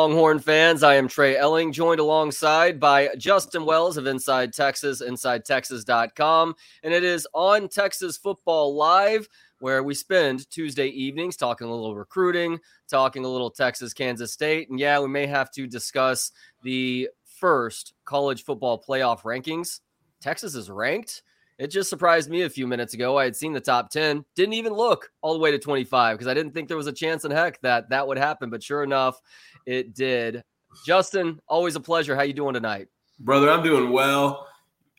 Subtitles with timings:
[0.00, 0.82] Longhorn fans.
[0.82, 6.54] I am Trey Elling, joined alongside by Justin Wells of Inside Texas, InsideTexas.com.
[6.82, 11.94] And it is on Texas Football Live, where we spend Tuesday evenings talking a little
[11.94, 14.70] recruiting, talking a little Texas, Kansas State.
[14.70, 16.32] And yeah, we may have to discuss
[16.62, 19.80] the first college football playoff rankings.
[20.22, 21.22] Texas is ranked.
[21.60, 23.18] It just surprised me a few minutes ago.
[23.18, 26.26] I had seen the top 10, didn't even look all the way to 25 because
[26.26, 28.48] I didn't think there was a chance in heck that that would happen.
[28.48, 29.20] But sure enough,
[29.66, 30.42] it did.
[30.84, 32.14] Justin, always a pleasure.
[32.14, 32.88] How you doing tonight?
[33.18, 34.46] Brother, I'm doing well.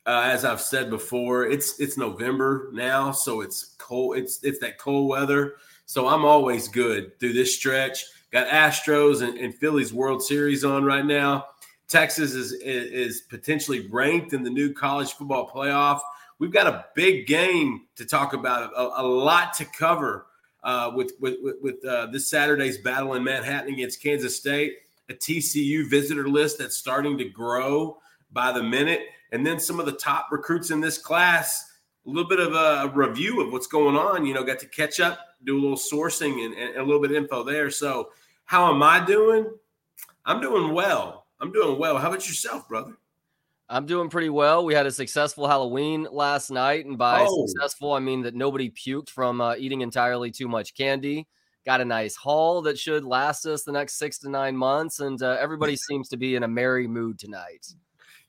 [0.05, 4.17] Uh, as I've said before, it's it's November now, so it's cold.
[4.17, 5.55] It's it's that cold weather.
[5.85, 8.05] So I'm always good through this stretch.
[8.31, 11.45] Got Astros and, and Phillies World Series on right now.
[11.87, 15.99] Texas is, is, potentially ranked in the new college football playoff
[16.41, 20.25] we've got a big game to talk about, a, a lot to cover
[20.63, 24.77] uh, with with, with uh, this Saturday's battle in Manhattan against Kansas State.
[25.09, 27.97] A TCU visitor list that's starting to grow
[28.31, 31.67] by the minute, and then some of the top recruits in this class.
[32.05, 34.25] A little bit of a review of what's going on.
[34.25, 37.11] You know, got to catch up, do a little sourcing, and, and a little bit
[37.11, 37.69] of info there.
[37.69, 38.09] So,
[38.45, 39.45] how am I doing?
[40.25, 41.25] I'm doing well.
[41.39, 41.97] I'm doing well.
[41.97, 42.93] How about yourself, brother?
[43.71, 44.65] I'm doing pretty well.
[44.65, 47.47] We had a successful Halloween last night, and by oh.
[47.47, 51.25] successful, I mean that nobody puked from uh, eating entirely too much candy.
[51.65, 55.21] Got a nice haul that should last us the next six to nine months, and
[55.23, 57.65] uh, everybody seems to be in a merry mood tonight.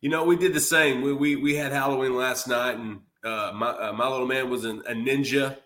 [0.00, 1.02] You know, we did the same.
[1.02, 4.64] We we, we had Halloween last night, and uh, my uh, my little man was
[4.64, 5.56] an, a ninja,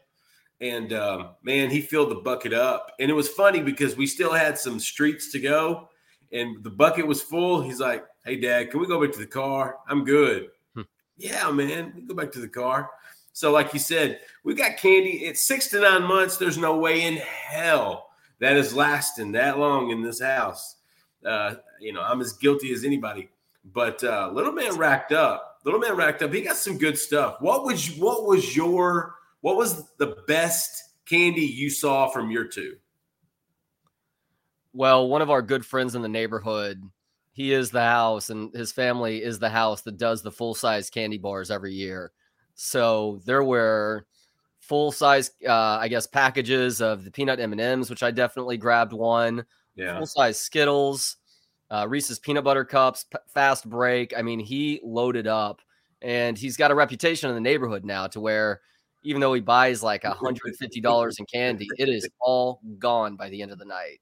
[0.59, 2.93] and um, man, he filled the bucket up.
[2.99, 5.91] And it was funny because we still had some streets to go,
[6.33, 7.61] and the bucket was full.
[7.61, 9.79] He's like, "Hey, Dad, can we go back to the car?
[9.89, 10.83] I'm good." Hmm.
[11.17, 12.91] Yeah, man, we go back to the car.
[13.33, 15.25] So, like you said, we got candy.
[15.25, 16.37] It's six to nine months.
[16.37, 20.77] There's no way in hell that is lasting that long in this house.
[21.25, 23.29] Uh, you know, I'm as guilty as anybody.
[23.73, 25.61] But uh, little man racked up.
[25.65, 26.33] Little man racked up.
[26.33, 27.37] He got some good stuff.
[27.41, 32.77] What was what was your what was the best candy you saw from your two?
[34.73, 36.83] Well, one of our good friends in the neighborhood,
[37.37, 40.89] he is the house, and his family is the house that does the full size
[40.89, 42.11] candy bars every year.
[42.55, 44.07] So there were
[44.59, 48.57] full size, uh, I guess, packages of the peanut M and M's, which I definitely
[48.57, 49.45] grabbed one.
[49.75, 51.19] Yeah, full size Skittles,
[51.71, 54.15] uh, Reese's peanut butter cups, P- fast break.
[54.17, 55.61] I mean, he loaded up,
[56.01, 58.63] and he's got a reputation in the neighborhood now to where
[59.03, 63.53] even though he buys like $150 in candy, it is all gone by the end
[63.53, 64.01] of the night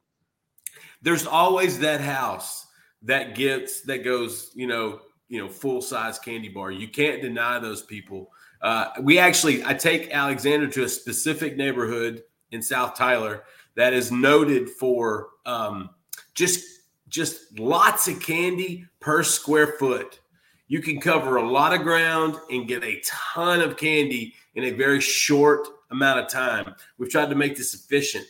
[1.02, 2.63] there's always that house
[3.04, 6.70] that gets that goes, you know, you know, full size candy bar.
[6.70, 8.30] You can't deny those people.
[8.62, 13.44] Uh, we actually, I take Alexander to a specific neighborhood in South Tyler
[13.76, 15.90] that is noted for um,
[16.34, 16.64] just
[17.08, 20.20] just lots of candy per square foot.
[20.66, 24.70] You can cover a lot of ground and get a ton of candy in a
[24.70, 26.74] very short amount of time.
[26.98, 28.26] We've tried to make this efficient.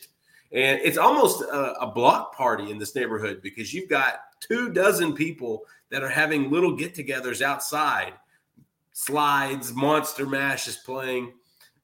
[0.51, 5.13] And it's almost a, a block party in this neighborhood because you've got two dozen
[5.13, 8.13] people that are having little get togethers outside.
[8.93, 11.33] Slides, Monster Mash is playing.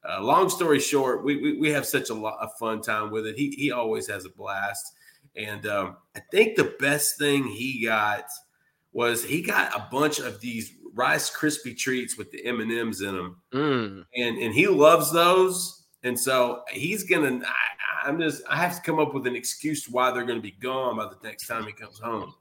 [0.08, 3.28] Uh, long story short, we, we, we have such a lot of fun time with
[3.28, 3.38] it.
[3.38, 4.96] He, he always has a blast.
[5.36, 8.26] And um, I think the best thing he got
[8.94, 13.02] was he got a bunch of these Rice Krispie treats with the M and M's
[13.02, 14.06] in them, mm.
[14.16, 15.84] and and he loves those.
[16.04, 17.42] And so he's gonna.
[18.04, 20.52] I'm just I have to come up with an excuse why they're going to be
[20.60, 22.34] gone by the next time he comes home.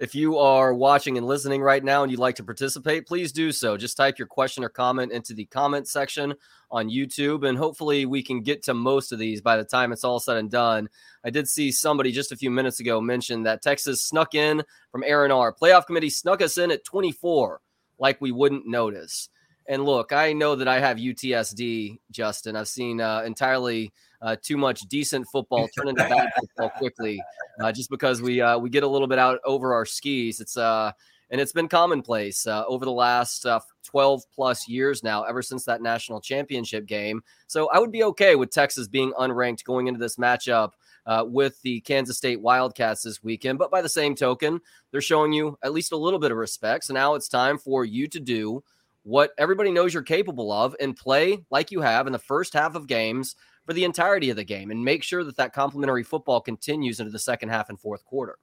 [0.00, 3.52] If you are watching and listening right now and you'd like to participate, please do
[3.52, 3.76] so.
[3.76, 6.34] Just type your question or comment into the comment section
[6.70, 10.02] on YouTube, and hopefully we can get to most of these by the time it's
[10.02, 10.88] all said and done.
[11.22, 15.04] I did see somebody just a few minutes ago mention that Texas snuck in from
[15.04, 15.54] Aaron R.
[15.54, 17.60] Playoff committee snuck us in at 24,
[17.98, 19.28] like we wouldn't notice.
[19.68, 22.56] And look, I know that I have UTSD, Justin.
[22.56, 27.22] I've seen uh, entirely uh, too much decent football turn into bad football quickly,
[27.60, 30.40] uh, just because we uh, we get a little bit out over our skis.
[30.40, 30.92] It's uh
[31.30, 35.64] and it's been commonplace uh, over the last uh, 12 plus years now, ever since
[35.64, 37.22] that national championship game.
[37.46, 40.72] So I would be okay with Texas being unranked going into this matchup.
[41.06, 43.58] Uh, with the Kansas State Wildcats this weekend.
[43.58, 44.60] But by the same token,
[44.92, 46.84] they're showing you at least a little bit of respect.
[46.84, 48.62] So now it's time for you to do
[49.02, 52.74] what everybody knows you're capable of and play like you have in the first half
[52.74, 53.34] of games
[53.70, 57.12] for the entirety of the game and make sure that that complementary football continues into
[57.12, 58.36] the second half and fourth quarter.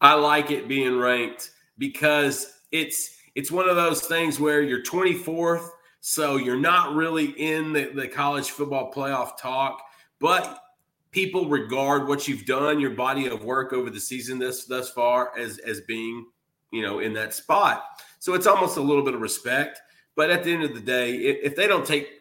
[0.00, 5.68] I like it being ranked because it's it's one of those things where you're 24th,
[6.00, 9.82] so you're not really in the, the college football playoff talk,
[10.20, 10.58] but
[11.10, 15.38] people regard what you've done, your body of work over the season this thus far
[15.38, 16.24] as as being,
[16.72, 17.84] you know, in that spot.
[18.20, 19.82] So it's almost a little bit of respect.
[20.16, 22.19] But at the end of the day, if they don't take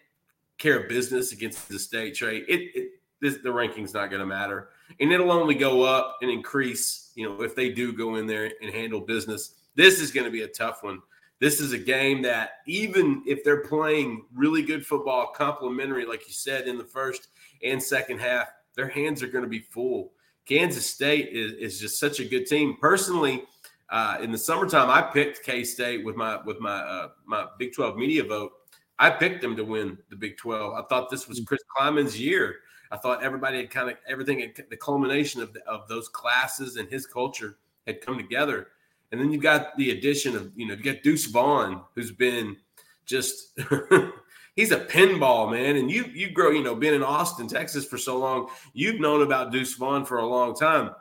[0.59, 2.89] care of business against the state, Trey, it, it
[3.21, 4.69] this, the ranking's not going to matter,
[4.99, 7.11] and it'll only go up and increase.
[7.15, 10.31] You know, if they do go in there and handle business, this is going to
[10.31, 11.01] be a tough one.
[11.39, 16.33] This is a game that even if they're playing really good football, complimentary, like you
[16.33, 17.29] said in the first
[17.63, 20.11] and second half, their hands are going to be full.
[20.45, 22.77] Kansas State is, is just such a good team.
[22.81, 23.43] Personally,
[23.89, 27.73] uh, in the summertime, I picked K State with my with my uh, my Big
[27.73, 28.51] Twelve media vote.
[28.99, 30.73] I picked them to win the Big Twelve.
[30.73, 31.47] I thought this was mm.
[31.47, 32.57] Chris Klieman's year.
[32.91, 36.75] I thought everybody had kind of everything, had, the culmination of the, of those classes
[36.75, 37.57] and his culture
[37.87, 38.67] had come together.
[39.11, 42.57] And then you got the addition of you know you got Deuce Vaughn, who's been
[43.05, 43.57] just
[44.55, 45.77] he's a pinball man.
[45.77, 49.23] And you you grow you know being in Austin, Texas for so long, you've known
[49.23, 50.91] about Deuce Vaughn for a long time.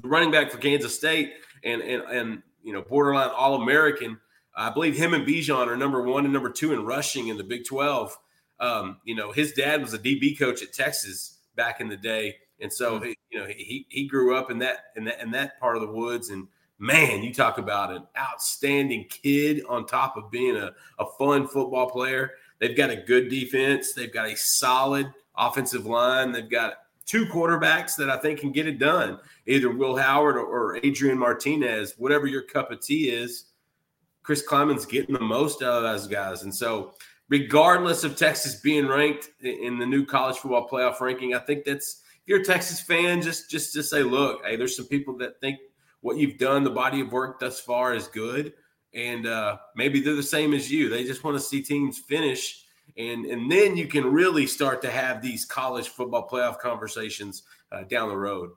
[0.00, 1.32] The running back for Kansas State
[1.64, 4.18] and and and you know borderline All American.
[4.56, 7.44] I believe him and Bijan are number one and number two in rushing in the
[7.44, 8.16] Big Twelve.
[8.60, 12.36] Um, you know, his dad was a DB coach at Texas back in the day,
[12.60, 13.06] and so mm-hmm.
[13.06, 15.82] he, you know he he grew up in that in that in that part of
[15.82, 16.48] the woods and
[16.82, 21.88] man, you talk about an outstanding kid on top of being a, a fun football
[21.88, 22.32] player.
[22.58, 23.92] They've got a good defense.
[23.92, 26.32] They've got a solid offensive line.
[26.32, 26.74] They've got
[27.06, 29.20] two quarterbacks that I think can get it done.
[29.46, 33.44] Either Will Howard or, or Adrian Martinez, whatever your cup of tea is.
[34.22, 36.42] Chris Klieman's getting the most out of those guys.
[36.42, 36.94] And so,
[37.28, 42.02] regardless of Texas being ranked in the new college football playoff ranking, I think that's
[42.14, 45.40] if you're a Texas fan, just just just say, look, hey, there's some people that
[45.40, 45.58] think
[46.02, 48.52] what you've done, the body of work thus far is good.
[48.94, 50.90] And uh, maybe they're the same as you.
[50.90, 52.64] They just want to see teams finish.
[52.98, 57.84] And, and then you can really start to have these college football playoff conversations uh,
[57.84, 58.50] down the road.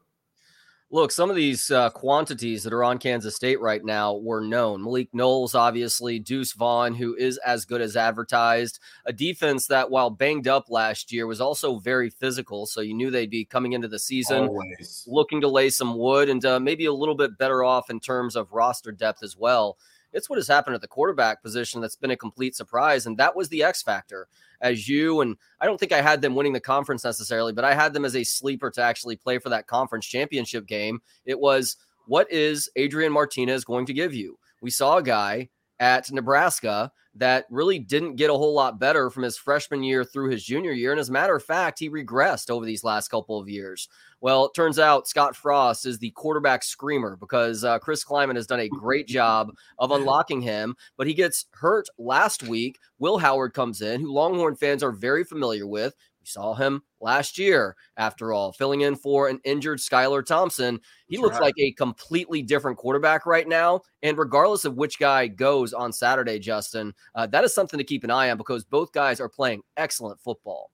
[0.92, 4.84] Look, some of these uh, quantities that are on Kansas State right now were known.
[4.84, 8.80] Malik Knowles, obviously, Deuce Vaughn, who is as good as advertised.
[9.06, 12.68] A defense that, while banged up last year, was also very physical.
[12.68, 15.04] So you knew they'd be coming into the season Always.
[15.08, 18.36] looking to lay some wood and uh, maybe a little bit better off in terms
[18.36, 19.78] of roster depth as well.
[20.16, 23.06] It's what has happened at the quarterback position that's been a complete surprise.
[23.06, 24.28] And that was the X factor
[24.62, 25.22] as you.
[25.22, 28.06] And I don't think I had them winning the conference necessarily, but I had them
[28.06, 31.02] as a sleeper to actually play for that conference championship game.
[31.26, 31.78] It was
[32.08, 34.40] what is Adrian Martinez going to give you?
[34.62, 39.24] We saw a guy at Nebraska that really didn't get a whole lot better from
[39.24, 40.92] his freshman year through his junior year.
[40.92, 43.88] And as a matter of fact, he regressed over these last couple of years.
[44.20, 48.48] Well, it turns out Scott Frost is the quarterback screamer because uh, Chris Klieman has
[48.48, 52.80] done a great job of unlocking him, but he gets hurt last week.
[53.00, 55.94] Will Howard comes in, who Longhorn fans are very familiar with.
[56.26, 60.80] We saw him last year, after all, filling in for an injured Skylar Thompson.
[61.08, 61.44] He That's looks right.
[61.44, 63.82] like a completely different quarterback right now.
[64.02, 68.04] And regardless of which guy goes on Saturday, Justin, uh, that is something to keep
[68.04, 70.72] an eye on because both guys are playing excellent football.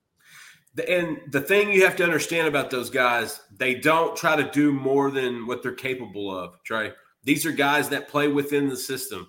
[0.88, 4.72] And the thing you have to understand about those guys, they don't try to do
[4.72, 6.92] more than what they're capable of, Trey.
[7.24, 9.28] These are guys that play within the system.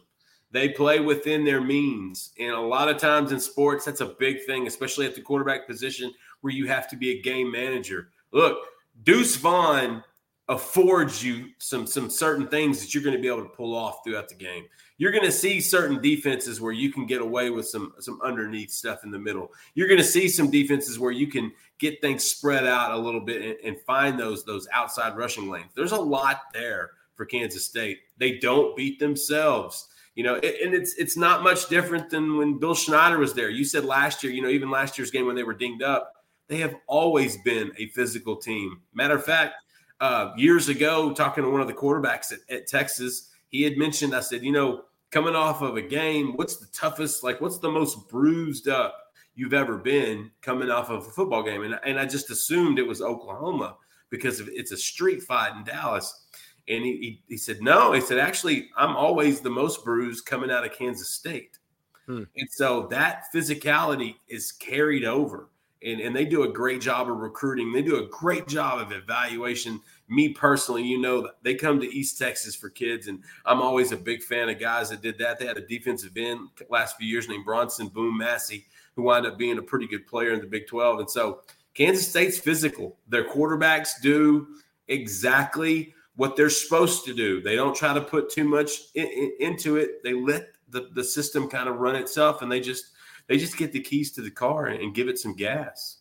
[0.53, 2.31] They play within their means.
[2.37, 5.67] And a lot of times in sports, that's a big thing, especially at the quarterback
[5.67, 8.09] position where you have to be a game manager.
[8.31, 8.59] Look,
[9.03, 10.03] Deuce Vaughn
[10.49, 14.03] affords you some some certain things that you're going to be able to pull off
[14.03, 14.65] throughout the game.
[14.97, 18.71] You're going to see certain defenses where you can get away with some some underneath
[18.71, 19.51] stuff in the middle.
[19.73, 23.21] You're going to see some defenses where you can get things spread out a little
[23.21, 25.71] bit and, and find those those outside rushing lanes.
[25.75, 27.99] There's a lot there for Kansas State.
[28.17, 29.87] They don't beat themselves.
[30.15, 33.49] You know, and it's it's not much different than when Bill Snyder was there.
[33.49, 36.12] You said last year, you know, even last year's game when they were dinged up,
[36.53, 38.79] they have always been a physical team.
[38.93, 39.55] Matter of fact,
[39.99, 44.15] uh, years ago, talking to one of the quarterbacks at, at Texas, he had mentioned,
[44.15, 47.71] I said, you know, coming off of a game, what's the toughest, like, what's the
[47.71, 48.95] most bruised up
[49.33, 51.63] you've ever been coming off of a football game?
[51.63, 53.77] And, and I just assumed it was Oklahoma
[54.11, 56.27] because it's a street fight in Dallas.
[56.67, 60.51] And he, he, he, said, No, he said, actually, I'm always the most bruised coming
[60.51, 61.57] out of Kansas State.
[62.05, 62.25] Hmm.
[62.37, 65.49] And so that physicality is carried over.
[65.85, 67.71] And, and they do a great job of recruiting.
[67.73, 69.81] They do a great job of evaluation.
[70.07, 73.07] Me personally, you know, they come to East Texas for kids.
[73.07, 75.39] And I'm always a big fan of guys that did that.
[75.39, 79.37] They had a defensive end last few years named Bronson Boom Massey, who wound up
[79.37, 80.99] being a pretty good player in the Big 12.
[80.99, 81.41] And so
[81.73, 82.97] Kansas State's physical.
[83.07, 84.47] Their quarterbacks do
[84.87, 87.41] exactly what they're supposed to do.
[87.41, 90.03] They don't try to put too much in, in, into it.
[90.03, 92.91] They let the, the system kind of run itself, and they just
[93.27, 95.97] they just get the keys to the car and, give it some gas.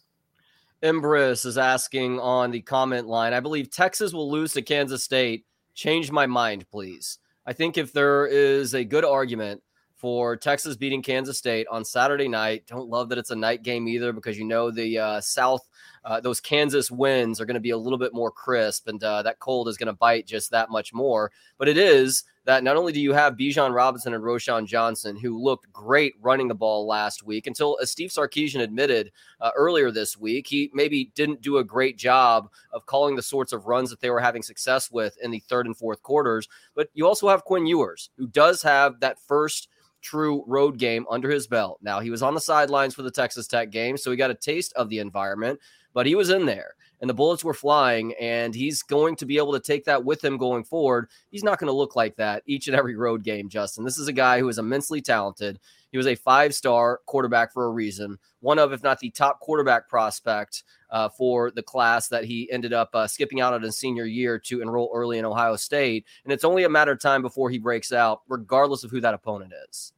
[0.82, 3.32] Embrus is asking on the comment line.
[3.32, 5.44] I believe Texas will lose to Kansas State.
[5.74, 7.18] Change my mind, please.
[7.46, 9.62] I think if there is a good argument
[9.94, 13.86] for Texas beating Kansas State on Saturday night, don't love that it's a night game
[13.86, 15.68] either because you know the uh, South,
[16.04, 19.23] uh, those Kansas winds are going to be a little bit more crisp and uh,
[19.23, 21.30] that cold is going to bite just that much more.
[21.59, 25.40] But it is that not only do you have Bijan Robinson and Roschon Johnson, who
[25.40, 30.18] looked great running the ball last week, until as Steve Sarkisian admitted uh, earlier this
[30.18, 34.00] week, he maybe didn't do a great job of calling the sorts of runs that
[34.00, 36.49] they were having success with in the third and fourth quarters.
[36.75, 39.68] But you also have Quinn Ewers, who does have that first
[40.02, 41.78] true road game under his belt.
[41.80, 44.35] Now, he was on the sidelines for the Texas Tech game, so he got a
[44.35, 45.61] taste of the environment,
[45.94, 49.37] but he was in there and the bullets were flying, and he's going to be
[49.37, 51.08] able to take that with him going forward.
[51.32, 53.84] He's not going to look like that each and every road game, Justin.
[53.84, 55.58] This is a guy who is immensely talented.
[55.90, 59.40] He was a five star quarterback for a reason, one of, if not the top
[59.40, 63.76] quarterback prospect uh, for the class that he ended up uh, skipping out on his
[63.76, 66.06] senior year to enroll early in Ohio State.
[66.22, 69.12] And it's only a matter of time before he breaks out, regardless of who that
[69.12, 69.92] opponent is.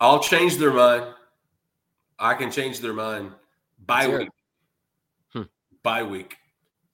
[0.00, 1.12] I'll change their mind.
[2.18, 3.32] I can change their mind
[3.86, 4.30] by week
[5.82, 6.36] bye week.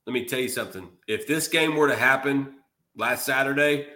[0.06, 0.88] Let me tell you something.
[1.08, 2.54] If this game were to happen
[2.96, 3.88] last Saturday,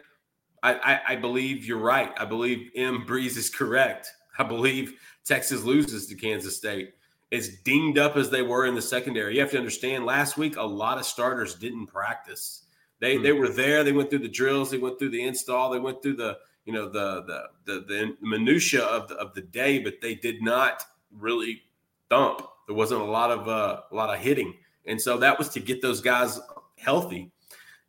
[0.62, 2.12] I, I, I believe you're right.
[2.18, 3.04] I believe M.
[3.06, 4.08] Breeze is correct.
[4.38, 4.94] I believe
[5.24, 6.94] Texas loses to Kansas State.
[7.32, 10.56] As dinged up as they were in the secondary, you have to understand last week
[10.56, 12.64] a lot of starters didn't practice.
[13.00, 13.22] They mm-hmm.
[13.22, 13.84] they were there.
[13.84, 14.70] They went through the drills.
[14.70, 15.70] They went through the install.
[15.70, 19.42] They went through the you know the the the, the minutia of the of the
[19.42, 20.82] day, but they did not
[21.16, 21.62] really
[22.08, 22.42] thump.
[22.66, 24.54] There wasn't a lot of uh, a lot of hitting.
[24.86, 26.40] And so that was to get those guys
[26.76, 27.30] healthy.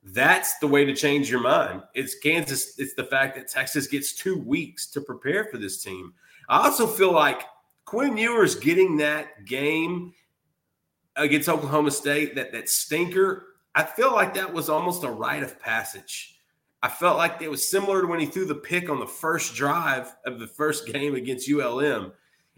[0.04, 1.84] That's the way to change your mind.
[1.94, 2.80] It's Kansas.
[2.80, 6.14] It's the fact that Texas gets two weeks to prepare for this team.
[6.50, 7.44] I also feel like
[7.86, 10.14] Quinn Ewers getting that game
[11.16, 13.48] against Oklahoma State, that that stinker.
[13.76, 16.40] I feel like that was almost a rite of passage.
[16.84, 19.54] I felt like it was similar to when he threw the pick on the first
[19.54, 22.12] drive of the first game against ULM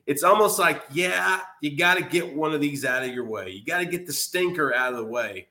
[0.05, 3.49] it's almost like, yeah, you got to get one of these out of your way.
[3.49, 5.47] You got to get the stinker out of the way.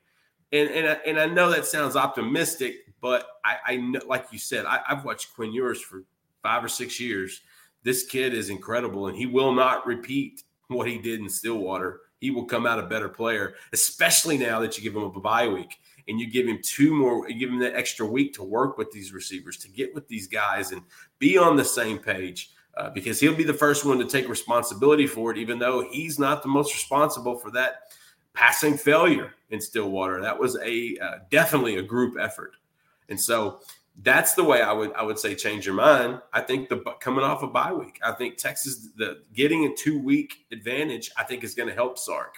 [0.51, 4.37] And and I, and I know that sounds optimistic, but I, I know, like you
[4.37, 6.03] said, I, I've watched Quinn Ewers for
[6.43, 7.41] five or six years.
[7.81, 12.01] This kid is incredible, and he will not repeat what he did in Stillwater.
[12.19, 15.47] He will come out a better player, especially now that you give him a bye
[15.47, 18.77] week and you give him two more, you give him that extra week to work
[18.77, 20.81] with these receivers, to get with these guys and
[21.19, 25.07] be on the same page uh, because he'll be the first one to take responsibility
[25.07, 27.93] for it, even though he's not the most responsible for that
[28.33, 30.21] passing failure in Stillwater.
[30.21, 32.55] That was a uh, definitely a group effort,
[33.09, 33.59] and so
[34.01, 36.19] that's the way I would I would say change your mind.
[36.33, 39.75] I think the coming off a of bye week, I think Texas the getting a
[39.75, 42.35] two week advantage, I think is going to help Sark.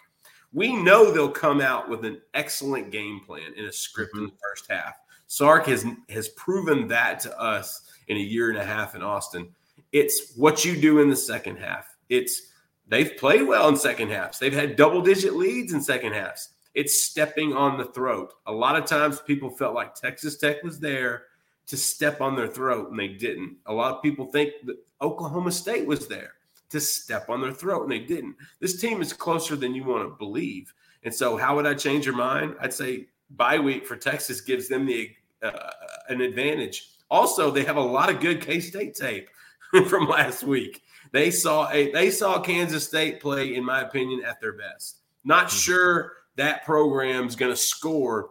[0.52, 4.26] We know they'll come out with an excellent game plan in a script mm-hmm.
[4.26, 4.96] in the first half.
[5.28, 9.48] Sark has has proven that to us in a year and a half in Austin.
[9.96, 11.88] It's what you do in the second half.
[12.10, 12.52] It's
[12.86, 14.38] they've played well in second halves.
[14.38, 16.50] They've had double digit leads in second halves.
[16.74, 18.34] It's stepping on the throat.
[18.46, 21.28] A lot of times people felt like Texas Tech was there
[21.68, 23.56] to step on their throat and they didn't.
[23.68, 26.34] A lot of people think that Oklahoma State was there
[26.72, 28.36] to step on their throat and they didn't.
[28.60, 30.74] This team is closer than you want to believe.
[31.04, 32.58] And so, how would I change your mind?
[32.60, 35.12] I'd say bye week for Texas gives them the
[35.42, 35.72] uh,
[36.10, 36.90] an advantage.
[37.10, 39.30] Also, they have a lot of good K State tape.
[39.88, 40.84] from last week.
[41.12, 45.00] They saw a they saw Kansas State play, in my opinion, at their best.
[45.24, 45.58] Not mm-hmm.
[45.58, 48.30] sure that program's going to score.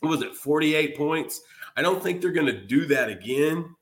[0.00, 1.42] What was it 48 points?
[1.76, 3.76] I don't think they're going to do that again,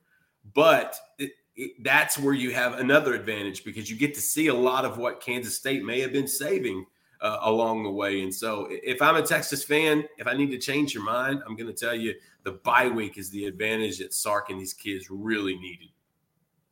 [0.55, 4.55] but it, it, that's where you have another advantage because you get to see a
[4.55, 6.85] lot of what Kansas State may have been saving
[7.21, 8.23] uh, along the way.
[8.23, 11.57] And so, if I'm a Texas fan, if I need to change your mind, I'm
[11.57, 15.11] going to tell you the bye week is the advantage that Sark and these kids
[15.11, 15.89] really needed.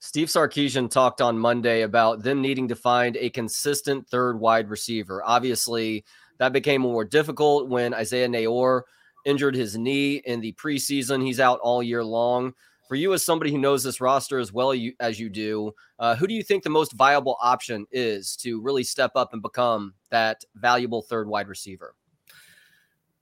[0.07, 5.21] Steve Sarkisian talked on Monday about them needing to find a consistent third wide receiver.
[5.25, 6.05] Obviously,
[6.39, 8.83] that became more difficult when Isaiah Neyor
[9.25, 11.25] injured his knee in the preseason.
[11.25, 12.55] He's out all year long.
[12.87, 16.29] For you, as somebody who knows this roster as well as you do, uh, who
[16.29, 20.45] do you think the most viable option is to really step up and become that
[20.55, 21.97] valuable third wide receiver?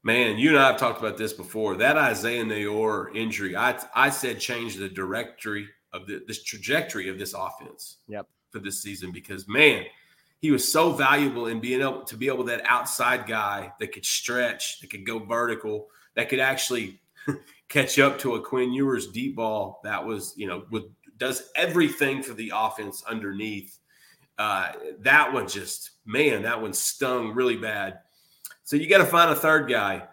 [0.03, 1.76] Man, you and I have talked about this before.
[1.76, 7.19] That Isaiah Neyor injury, I I said change the directory of the, this trajectory of
[7.19, 8.27] this offense yep.
[8.51, 9.85] for this season because man,
[10.41, 14.05] he was so valuable in being able to be able that outside guy that could
[14.05, 17.01] stretch, that could go vertical, that could actually
[17.69, 20.85] catch up to a Quinn Ewers deep ball that was, you know, with
[21.17, 23.79] does everything for the offense underneath.
[24.37, 28.01] Uh, that one just, man, that one stung really bad.
[28.65, 30.09] So you got to find a third guy.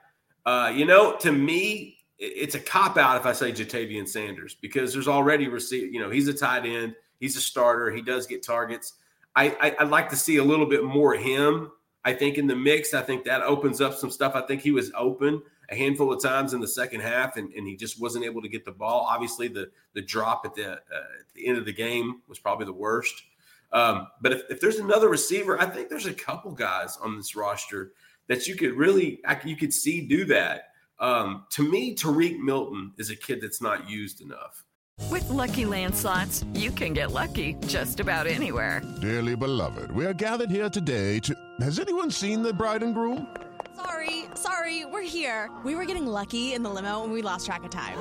[0.45, 4.93] Uh, you know, to me, it's a cop out if I say Ja'Tavion Sanders because
[4.93, 5.91] there's already receive.
[5.91, 8.93] You know, he's a tight end, he's a starter, he does get targets.
[9.35, 11.71] I, I would like to see a little bit more of him.
[12.03, 14.35] I think in the mix, I think that opens up some stuff.
[14.35, 17.65] I think he was open a handful of times in the second half, and, and
[17.65, 19.07] he just wasn't able to get the ball.
[19.09, 22.65] Obviously, the the drop at the, uh, at the end of the game was probably
[22.65, 23.23] the worst.
[23.71, 27.35] Um, but if, if there's another receiver, I think there's a couple guys on this
[27.35, 27.93] roster
[28.27, 30.70] that you could really you could see do that.
[31.01, 34.63] Um, to me, Tarique Milton is a kid that's not used enough.
[35.09, 38.83] With lucky landslots, you can get lucky just about anywhere.
[39.01, 41.35] Dearly beloved, we are gathered here today to.
[41.59, 43.27] Has anyone seen the bride and groom?
[43.75, 45.49] Sorry, sorry, we're here.
[45.65, 47.97] We were getting lucky in the limo and we lost track of time.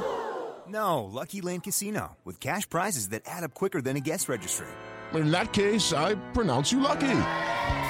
[0.69, 4.69] No, Lucky Land Casino with cash prizes that add up quicker than a guest registry.
[5.15, 7.17] In that case, I pronounce you lucky.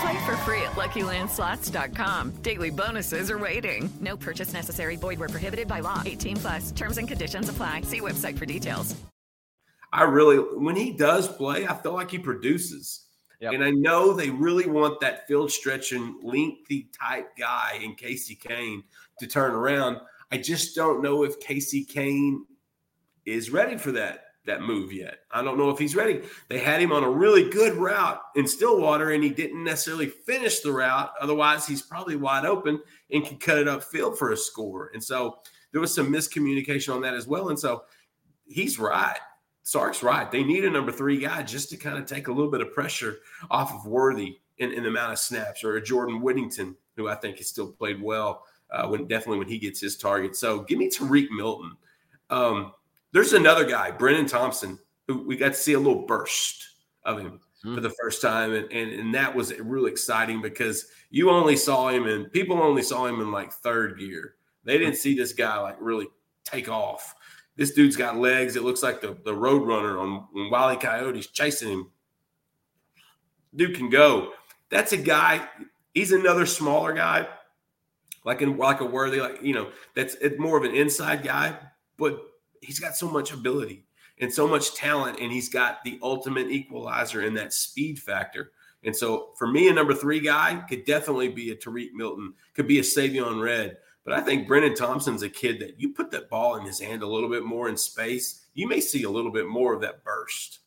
[0.00, 2.30] Play for free at LuckyLandSlots.com.
[2.42, 3.92] Daily bonuses are waiting.
[4.00, 4.96] No purchase necessary.
[4.96, 6.02] Void were prohibited by law.
[6.06, 6.70] 18 plus.
[6.72, 7.82] Terms and conditions apply.
[7.82, 8.96] See website for details.
[9.92, 13.08] I really, when he does play, I feel like he produces.
[13.40, 13.52] Yep.
[13.52, 18.82] And I know they really want that field stretching, lengthy type guy in Casey Cain
[19.18, 19.98] to turn around.
[20.30, 22.46] I just don't know if Casey Cain
[23.26, 25.18] is ready for that that move yet.
[25.30, 26.22] I don't know if he's ready.
[26.48, 30.60] They had him on a really good route in Stillwater, and he didn't necessarily finish
[30.60, 31.12] the route.
[31.20, 32.80] Otherwise, he's probably wide open
[33.10, 34.90] and can cut it upfield for a score.
[34.94, 35.38] And so
[35.72, 37.50] there was some miscommunication on that as well.
[37.50, 37.84] And so
[38.46, 39.18] he's right.
[39.62, 40.30] Sark's right.
[40.30, 42.72] They need a number three guy just to kind of take a little bit of
[42.72, 43.18] pressure
[43.50, 47.14] off of Worthy in, in the amount of snaps, or a Jordan Whittington, who I
[47.14, 50.34] think has still played well uh, when definitely when he gets his target.
[50.34, 51.76] So give me Tarique Milton.
[52.30, 52.72] Um,
[53.12, 56.64] there's another guy, Brennan Thompson, who we got to see a little burst
[57.04, 57.74] of him mm-hmm.
[57.74, 58.52] for the first time.
[58.52, 62.82] And, and, and that was really exciting because you only saw him and people only
[62.82, 64.34] saw him in like third gear.
[64.64, 66.06] They didn't see this guy like really
[66.44, 67.14] take off.
[67.56, 68.56] This dude's got legs.
[68.56, 71.90] It looks like the, the road runner on when Wiley Coyote's chasing him.
[73.54, 74.32] Dude can go.
[74.70, 75.46] That's a guy.
[75.92, 77.26] He's another smaller guy,
[78.24, 81.58] like in like a worthy, like you know, that's more of an inside guy,
[81.98, 82.29] but
[82.60, 83.84] he's got so much ability
[84.20, 88.52] and so much talent, and he's got the ultimate equalizer in that speed factor.
[88.84, 92.66] And so for me, a number three guy could definitely be a Tarique Milton, could
[92.66, 93.78] be a Savion Red.
[94.04, 97.02] But I think Brennan Thompson's a kid that you put that ball in his hand
[97.02, 100.02] a little bit more in space, you may see a little bit more of that
[100.04, 100.60] burst.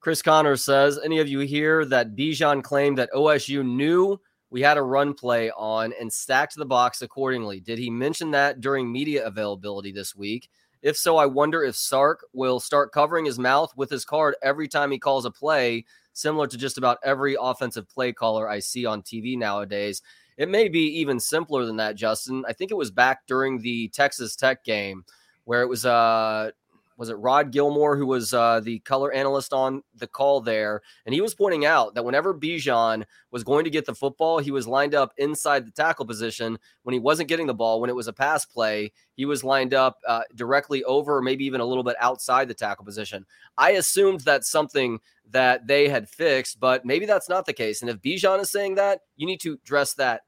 [0.00, 4.76] Chris Connor says, any of you hear that Bijan claimed that OSU knew we had
[4.76, 7.58] a run play on and stacked the box accordingly?
[7.58, 10.48] Did he mention that during media availability this week?
[10.84, 14.68] If so, I wonder if Sark will start covering his mouth with his card every
[14.68, 18.84] time he calls a play, similar to just about every offensive play caller I see
[18.84, 20.02] on TV nowadays.
[20.36, 22.44] It may be even simpler than that, Justin.
[22.46, 25.06] I think it was back during the Texas Tech game
[25.44, 26.50] where it was uh
[26.96, 31.14] was it Rod Gilmore who was uh, the color analyst on the call there, and
[31.14, 34.66] he was pointing out that whenever Bijan was going to get the football, he was
[34.66, 36.58] lined up inside the tackle position.
[36.82, 39.74] When he wasn't getting the ball, when it was a pass play, he was lined
[39.74, 43.26] up uh, directly over, maybe even a little bit outside the tackle position.
[43.58, 47.80] I assumed that's something that they had fixed, but maybe that's not the case.
[47.80, 50.22] And if Bijan is saying that, you need to address that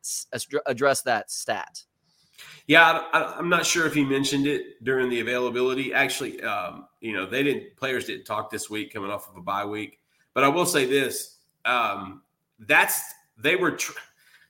[0.66, 1.84] address that stat.
[2.66, 5.94] Yeah, I, am not sure if he mentioned it during the availability.
[5.94, 7.76] Actually, um, you know, they didn't.
[7.76, 10.00] Players didn't talk this week, coming off of a bye week.
[10.34, 12.22] But I will say this: um,
[12.58, 13.00] that's
[13.38, 13.72] they were.
[13.72, 13.98] Tr-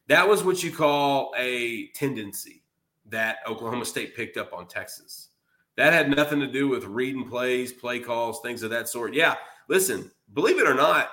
[0.08, 2.62] that was what you call a tendency
[3.06, 5.28] that Oklahoma State picked up on Texas.
[5.76, 9.12] That had nothing to do with reading plays, play calls, things of that sort.
[9.12, 9.34] Yeah,
[9.68, 11.10] listen, believe it or not,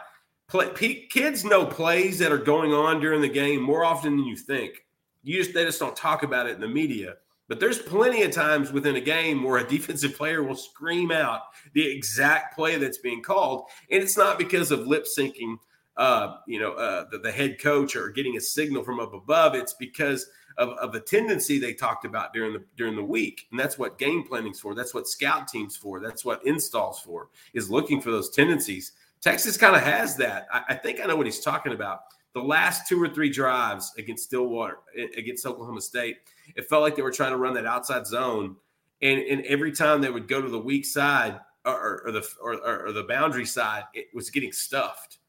[0.47, 0.69] play,
[1.09, 4.85] kids know plays that are going on during the game more often than you think.
[5.23, 7.15] You just they just don't talk about it in the media.
[7.47, 11.41] But there's plenty of times within a game where a defensive player will scream out
[11.73, 15.57] the exact play that's being called, and it's not because of lip syncing,
[15.97, 19.53] uh, you know, uh, the, the, head coach or getting a signal from up above.
[19.53, 23.59] It's because of, of the tendency they talked about during the during the week, and
[23.59, 24.73] that's what game planning's for.
[24.73, 25.99] That's what scout teams for.
[25.99, 28.93] That's what installs for is looking for those tendencies.
[29.21, 30.47] Texas kind of has that.
[30.51, 32.01] I, I think I know what he's talking about
[32.34, 34.80] the last two or three drives against Stillwater,
[35.17, 36.17] against Oklahoma State,
[36.56, 38.56] it felt like they were trying to run that outside zone.
[39.02, 42.88] And, and every time they would go to the weak side or, or the or,
[42.88, 45.19] or, the boundary side, it was getting stuffed.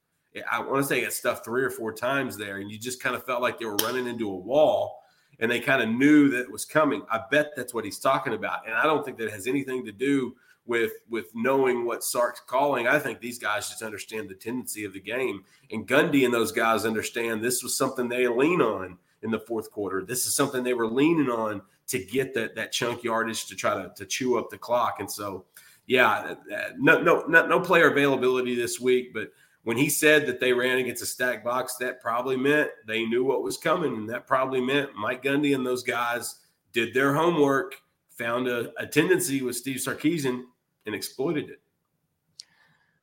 [0.50, 3.00] I want to say it got stuffed three or four times there, and you just
[3.00, 5.00] kind of felt like they were running into a wall,
[5.38, 7.02] and they kind of knew that it was coming.
[7.08, 9.92] I bet that's what he's talking about, and I don't think that has anything to
[9.92, 10.34] do
[10.66, 12.86] with with knowing what Sark's calling.
[12.86, 16.52] I think these guys just understand the tendency of the game, and Gundy and those
[16.52, 20.04] guys understand this was something they lean on in the fourth quarter.
[20.04, 23.74] This is something they were leaning on to get that that chunk yardage to try
[23.74, 25.00] to to chew up the clock.
[25.00, 25.44] And so,
[25.86, 29.30] yeah, uh, no no no, no player availability this week, but
[29.64, 33.24] when he said that they ran against a stack box, that probably meant they knew
[33.24, 36.36] what was coming, and that probably meant Mike Gundy and those guys
[36.72, 37.76] did their homework,
[38.10, 40.44] found a, a tendency with Steve Sarkisian,
[40.86, 41.60] and exploited it.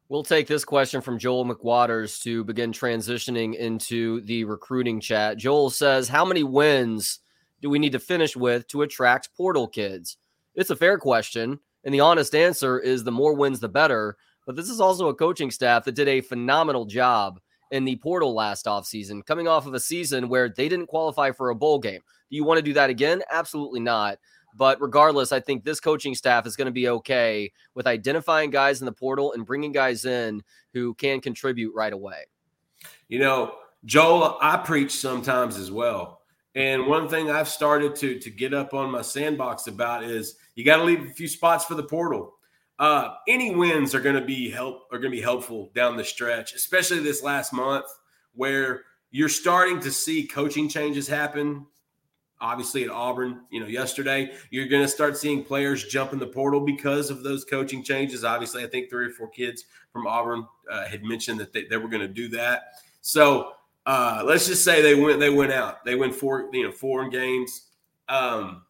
[0.10, 5.38] We'll take this question from Joel McWaters to begin transitioning into the recruiting chat.
[5.38, 7.20] Joel says, How many wins
[7.62, 10.18] do we need to finish with to attract portal kids?
[10.54, 11.60] It's a fair question.
[11.84, 14.18] And the honest answer is the more wins, the better.
[14.46, 17.40] But this is also a coaching staff that did a phenomenal job
[17.72, 21.50] in the portal last offseason, coming off of a season where they didn't qualify for
[21.50, 22.02] a bowl game.
[22.30, 23.24] Do you want to do that again?
[23.32, 24.20] Absolutely not.
[24.56, 28.82] But regardless, I think this coaching staff is going to be okay with identifying guys
[28.82, 32.26] in the portal and bringing guys in who can contribute right away.
[33.08, 36.22] You know, Joel, I preach sometimes as well.
[36.56, 40.66] And one thing I've started to to get up on my sandbox about is you
[40.66, 42.34] got to leave a few spots for the portal.
[42.78, 46.04] Uh, any wins are going to be help are going to be helpful down the
[46.04, 47.86] stretch, especially this last month
[48.34, 51.66] where you're starting to see coaching changes happen
[52.42, 54.34] obviously at Auburn, you know, yesterday.
[54.50, 58.26] You're going to start seeing players jump in the portal because of those coaching changes.
[58.26, 61.78] Obviously, I think three or four kids from Auburn uh, had mentioned that they, they
[61.78, 62.74] were going to do that.
[63.02, 63.54] So
[63.86, 65.86] uh, let's just say they went they went out.
[65.86, 67.68] They win four, you know, four games.
[68.10, 68.64] Um,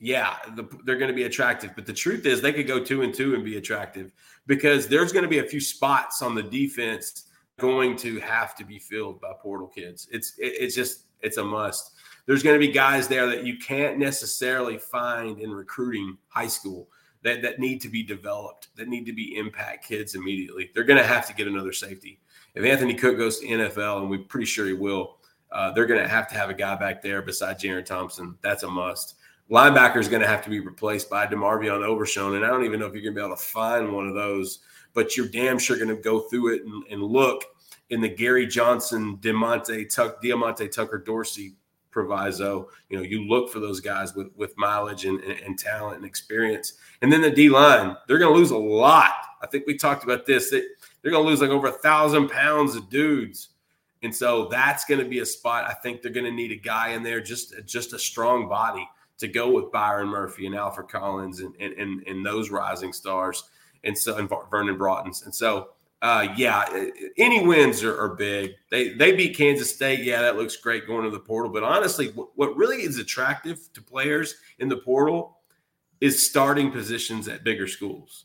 [0.00, 1.70] yeah, the, they're going to be attractive.
[1.76, 4.10] But the truth is, they could go two and two and be attractive
[4.46, 7.24] because there's going to be a few spots on the defense
[7.58, 10.08] going to have to be filled by portal kids.
[10.10, 11.92] It's it, it's just it's a must
[12.26, 16.88] there's going to be guys there that you can't necessarily find in recruiting high school
[17.22, 20.70] that, that need to be developed, that need to be impact kids immediately.
[20.74, 22.20] They're going to have to get another safety.
[22.54, 25.18] If Anthony Cook goes to NFL, and we're pretty sure he will,
[25.50, 28.36] uh, they're going to have to have a guy back there besides Jerrin Thompson.
[28.40, 29.16] That's a must.
[29.50, 32.80] Linebacker is going to have to be replaced by DeMarvion Overshown, and I don't even
[32.80, 34.60] know if you're going to be able to find one of those,
[34.94, 37.44] but you're damn sure going to go through it and, and look
[37.90, 41.56] in the Gary Johnson, Diamante, Tuck, Diamante Tucker Dorsey
[41.92, 42.68] proviso.
[42.88, 46.06] You know, you look for those guys with with mileage and, and, and talent and
[46.06, 46.74] experience.
[47.02, 49.12] And then the D line, they're going to lose a lot.
[49.42, 50.50] I think we talked about this.
[50.50, 50.64] That
[51.02, 53.50] they're going to lose like over a thousand pounds of dudes.
[54.02, 55.64] And so that's going to be a spot.
[55.68, 58.88] I think they're going to need a guy in there, just just a strong body
[59.18, 63.44] to go with Byron Murphy and Alfred Collins and and and, and those rising stars,
[63.84, 65.22] and so and Vernon Broughton's.
[65.22, 65.68] And so
[66.02, 66.64] uh, yeah,
[67.16, 68.54] any wins are, are, big.
[68.72, 70.00] They they beat Kansas State.
[70.00, 71.52] Yeah, that looks great going to the portal.
[71.52, 75.38] But honestly, what, what really is attractive to players in the portal
[76.00, 78.24] is starting positions at bigger schools.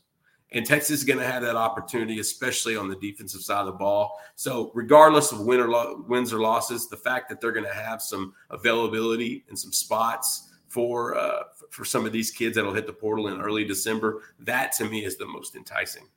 [0.50, 3.72] And Texas is going to have that opportunity, especially on the defensive side of the
[3.72, 4.18] ball.
[4.34, 7.74] So, regardless of win or lo- wins or losses, the fact that they're going to
[7.74, 12.88] have some availability and some spots for uh, for some of these kids that'll hit
[12.88, 16.08] the portal in early December, that to me is the most enticing.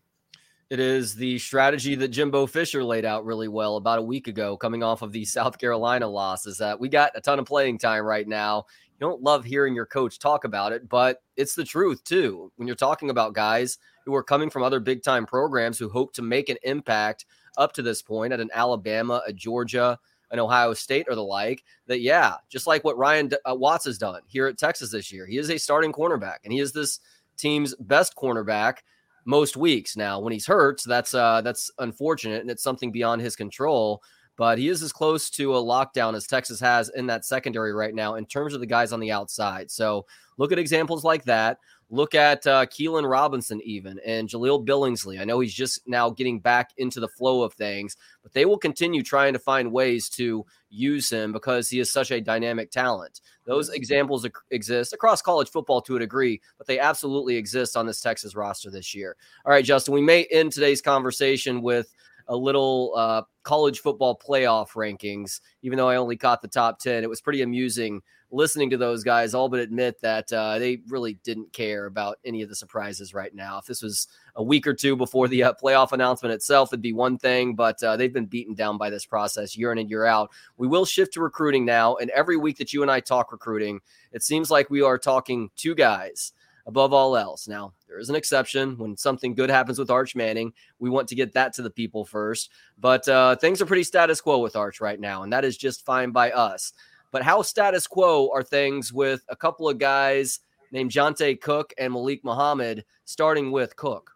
[0.72, 4.56] It is the strategy that Jimbo Fisher laid out really well about a week ago,
[4.56, 6.46] coming off of the South Carolina loss.
[6.46, 8.64] Is that we got a ton of playing time right now.
[8.94, 12.54] You don't love hearing your coach talk about it, but it's the truth too.
[12.56, 16.14] When you're talking about guys who are coming from other big time programs who hope
[16.14, 17.26] to make an impact
[17.58, 20.00] up to this point at an Alabama, a Georgia,
[20.32, 23.98] an Ohio State, or the like, that yeah, just like what Ryan uh, Watts has
[23.98, 27.02] done here at Texas this year, he is a starting cornerback and he is this
[27.36, 28.78] team's best cornerback
[29.26, 30.20] most weeks now.
[30.20, 34.02] When he's hurt, that's uh, that's unfortunate, and it's something beyond his control.
[34.38, 37.94] But he is as close to a lockdown as Texas has in that secondary right
[37.94, 39.70] now in terms of the guys on the outside.
[39.70, 40.06] So
[40.38, 41.58] look at examples like that.
[41.94, 45.20] Look at uh, Keilan Robinson, even and Jahleel Billingsley.
[45.20, 48.58] I know he's just now getting back into the flow of things, but they will
[48.58, 53.20] continue trying to find ways to use him because he is such a dynamic talent.
[53.46, 58.00] Those examples exist across college football to a degree, but they absolutely exist on this
[58.00, 59.18] Texas roster this year.
[59.46, 61.94] All right, Justin, we may end today's conversation with
[62.32, 67.04] a little uh, college football playoff rankings, even though I only caught the top 10.
[67.04, 71.16] It was pretty amusing listening to those guys all but admit that uh, they really
[71.26, 73.58] didn't care about any of the surprises right now.
[73.58, 76.94] If this was a week or two before the uh, playoff announcement itself, it'd be
[76.94, 80.06] one thing, but uh, they've been beaten down by this process year in and year
[80.06, 80.32] out.
[80.56, 81.98] We will shift to recruiting now.
[81.98, 83.82] And every week that you and I talk recruiting,
[84.14, 86.32] it seems like we are talking two guys
[86.66, 87.48] above all else.
[87.48, 90.54] Now, there is an exception when something good happens with Arch Manning.
[90.80, 94.22] We want to get that to the people first, but uh, things are pretty status
[94.22, 96.74] quo with Arch right now, and that is just fine by us.
[97.12, 100.40] But how status quo are things with a couple of guys
[100.72, 104.12] named Johntay Cook and Malik Muhammad, starting with Cook.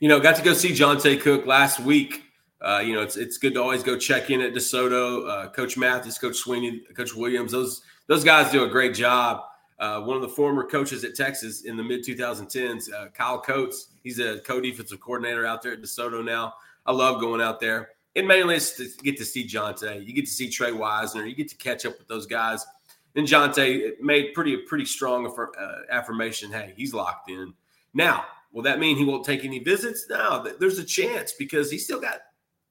[0.00, 2.22] You know, got to go see Johntay Cook last week.
[2.60, 5.28] Uh, you know, it's it's good to always go check in at DeSoto.
[5.28, 9.42] Uh, Coach Mathis, Coach Sweeney, Coach Williams, those those guys do a great job.
[9.78, 13.88] Uh, one of the former coaches at Texas in the mid 2010s, uh, Kyle Coates.
[14.02, 16.54] He's a co-defensive coordinator out there at DeSoto now.
[16.84, 17.90] I love going out there.
[18.16, 20.04] And mainly it's to get to see Johntay.
[20.04, 21.26] You get to see Trey Wisner.
[21.26, 22.66] You get to catch up with those guys.
[23.14, 26.50] And Johntay made pretty a pretty strong uh, affirmation.
[26.50, 27.54] Hey, he's locked in.
[27.94, 30.06] Now, will that mean he won't take any visits?
[30.08, 32.20] No, there's a chance because he still got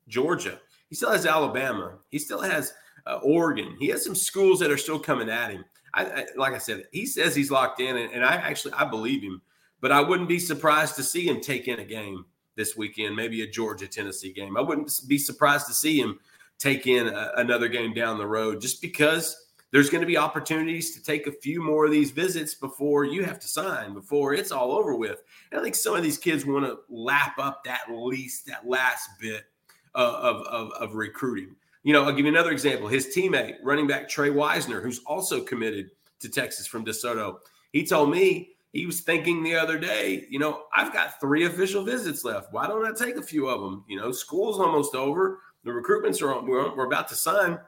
[0.07, 0.59] Georgia.
[0.89, 1.93] He still has Alabama.
[2.09, 2.73] He still has
[3.05, 3.75] uh, Oregon.
[3.79, 5.65] He has some schools that are still coming at him.
[5.97, 8.85] I, I, like I said, he says he's locked in, and, and I actually I
[8.85, 9.41] believe him.
[9.81, 13.41] But I wouldn't be surprised to see him take in a game this weekend, maybe
[13.41, 14.57] a Georgia Tennessee game.
[14.57, 16.19] I wouldn't be surprised to see him
[16.57, 19.35] take in a, another game down the road, just because
[19.71, 23.23] there's going to be opportunities to take a few more of these visits before you
[23.23, 25.21] have to sign, before it's all over with.
[25.51, 29.09] And I think some of these kids want to lap up that least, that last
[29.19, 29.43] bit
[29.93, 31.55] uh, of, of, of recruiting.
[31.83, 32.87] You know, I'll give you another example.
[32.87, 37.37] His teammate, running back Trey Wisner, who's also committed to Texas from DeSoto,
[37.71, 41.83] he told me he was thinking the other day, you know, I've got three official
[41.83, 42.51] visits left.
[42.51, 43.83] Why don't I take a few of them?
[43.87, 45.39] You know, school's almost over.
[45.63, 47.59] The recruitments are we're, we're about to sign.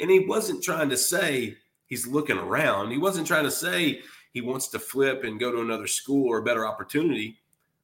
[0.00, 2.90] And he wasn't trying to say he's looking around.
[2.90, 4.00] He wasn't trying to say
[4.32, 7.38] he wants to flip and go to another school or a better opportunity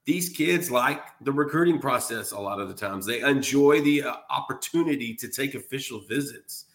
[0.04, 3.06] these kids like the recruiting process a lot of the times.
[3.06, 6.66] They enjoy the uh, opportunity to take official visits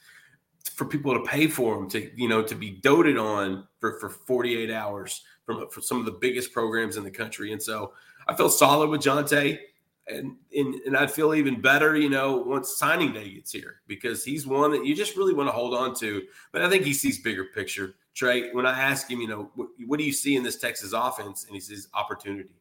[0.75, 4.09] for people to pay for them to you know to be doted on for for
[4.09, 7.51] 48 hours from for some of the biggest programs in the country.
[7.51, 7.93] And so
[8.27, 9.59] I feel solid with Johntay.
[10.07, 14.23] And, and and I feel even better, you know, once signing day gets here because
[14.23, 16.21] he's one that you just really want to hold on to.
[16.51, 17.95] But I think he sees bigger picture.
[18.13, 20.93] Trey, when I ask him, you know, what, what do you see in this Texas
[20.93, 22.51] offense, and he says opportunity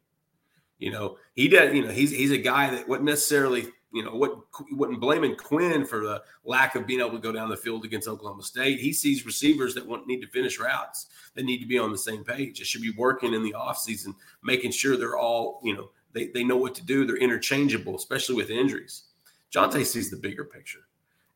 [0.85, 1.73] you know, he does.
[1.73, 4.41] You know, he's he's a guy that wouldn't necessarily, you know, wouldn't
[4.73, 8.07] wouldn't blaming Quinn for the lack of being able to go down the field against
[8.07, 8.81] Oklahoma State.
[8.81, 11.97] He sees receivers that want need to finish routes that need to be on the
[11.97, 12.61] same page.
[12.61, 16.45] It should be working in the offseason, making sure they're all, you know, they, they
[16.45, 17.07] know what to do.
[17.07, 19.05] They're interchangeable, especially with injuries.
[19.51, 20.81] Johntay sees the bigger picture.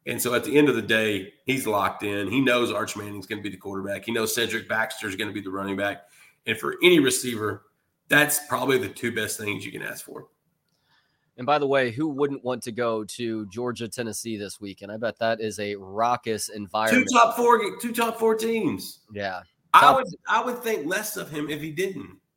[0.07, 2.31] And so at the end of the day, he's locked in.
[2.31, 4.05] He knows Arch Manning's going to be the quarterback.
[4.05, 6.03] He knows Cedric Baxter is going to be the running back.
[6.47, 7.63] And for any receiver,
[8.09, 10.27] that's probably the two best things you can ask for.
[11.37, 14.91] And by the way, who wouldn't want to go to Georgia, Tennessee this weekend?
[14.91, 17.07] I bet that is a raucous environment.
[17.09, 19.01] Two top four, two top four teams.
[19.15, 19.43] Yeah,
[19.73, 22.19] I would, I would think less of him if he didn't.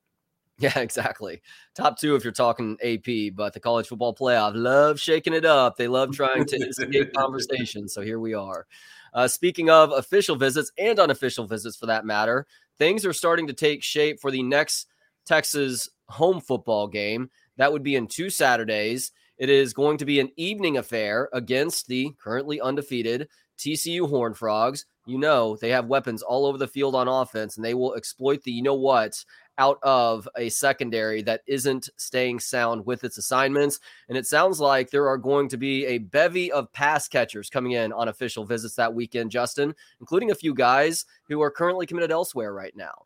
[0.59, 1.41] Yeah, exactly.
[1.73, 5.75] Top two if you're talking AP, but the college football playoff love shaking it up.
[5.75, 7.89] They love trying to escape conversation.
[7.89, 8.67] So here we are.
[9.11, 12.45] Uh, speaking of official visits and unofficial visits for that matter,
[12.77, 14.85] things are starting to take shape for the next
[15.25, 17.29] Texas home football game.
[17.57, 19.11] That would be in two Saturdays.
[19.37, 24.85] It is going to be an evening affair against the currently undefeated TCU Horn Frogs.
[25.05, 28.43] You know, they have weapons all over the field on offense, and they will exploit
[28.43, 29.23] the you know what
[29.57, 33.79] out of a secondary that isn't staying sound with its assignments.
[34.09, 37.73] And it sounds like there are going to be a bevy of pass catchers coming
[37.73, 42.11] in on official visits that weekend, Justin, including a few guys who are currently committed
[42.11, 43.05] elsewhere right now.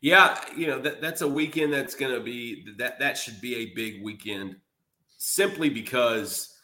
[0.00, 3.56] Yeah, you know that that's a weekend that's going to be that that should be
[3.56, 4.56] a big weekend,
[5.16, 6.54] simply because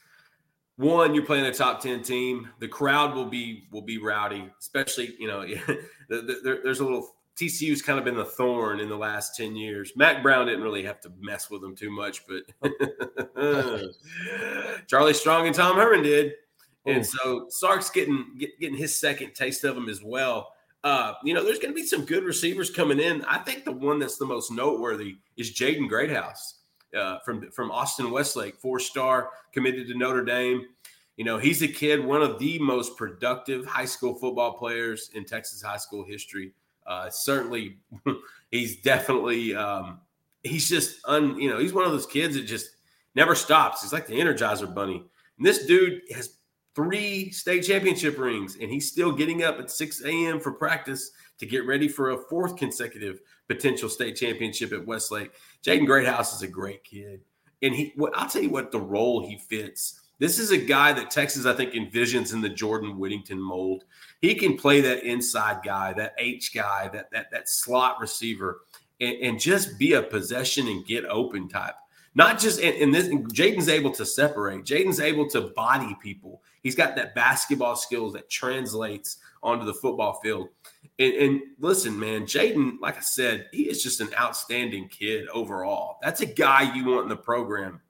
[0.77, 2.49] one, you're playing a top ten team.
[2.61, 7.17] The crowd will be will be rowdy, especially you know the, the, there's a little
[7.37, 9.93] TCU's kind of been the thorn in the last 10 years.
[9.97, 12.45] Mack Brown didn't really have to mess with them too much, but
[14.87, 16.35] Charlie Strong and Tom Herman did.
[16.87, 17.43] And oh.
[17.43, 20.54] so Sark's getting get, getting his second taste of them as well.
[20.85, 23.25] Uh, you know, there's going to be some good receivers coming in.
[23.25, 26.59] I think the one that's the most noteworthy is Jaden Greathouse
[26.95, 30.67] uh, from from Austin Westlake, four star, committed to Notre Dame.
[31.17, 35.25] You know, he's a kid, one of the most productive high school football players in
[35.25, 36.53] Texas high school history.
[36.87, 37.79] Uh, certainly,
[38.51, 40.01] he's definitely um,
[40.43, 42.69] he's just un, you know he's one of those kids that just
[43.15, 43.81] never stops.
[43.81, 45.03] He's like the Energizer Bunny.
[45.39, 46.37] And this dude has
[46.75, 50.41] three state championship rings, and he's still getting up at 6 a.m.
[50.41, 55.33] for practice to get ready for a fourth consecutive potential state championship at Westlake.
[55.65, 57.21] Jaden Greathouse is a great kid.
[57.63, 60.01] And he, what I'll tell you what the role he fits.
[60.21, 63.85] This is a guy that Texas, I think, envisions in the Jordan Whittington mold.
[64.21, 68.61] He can play that inside guy, that H guy, that that that slot receiver,
[69.01, 71.75] and, and just be a possession and get open type.
[72.15, 74.65] Not just in this, Jaden's able to separate.
[74.65, 76.43] Jaden's able to body people.
[76.65, 80.49] He's got that basketball skills that translates onto the football field.
[80.99, 85.99] And, and listen, man, Jaden, like I said, he is just an outstanding kid overall.
[86.03, 87.81] That's a guy you want in the program.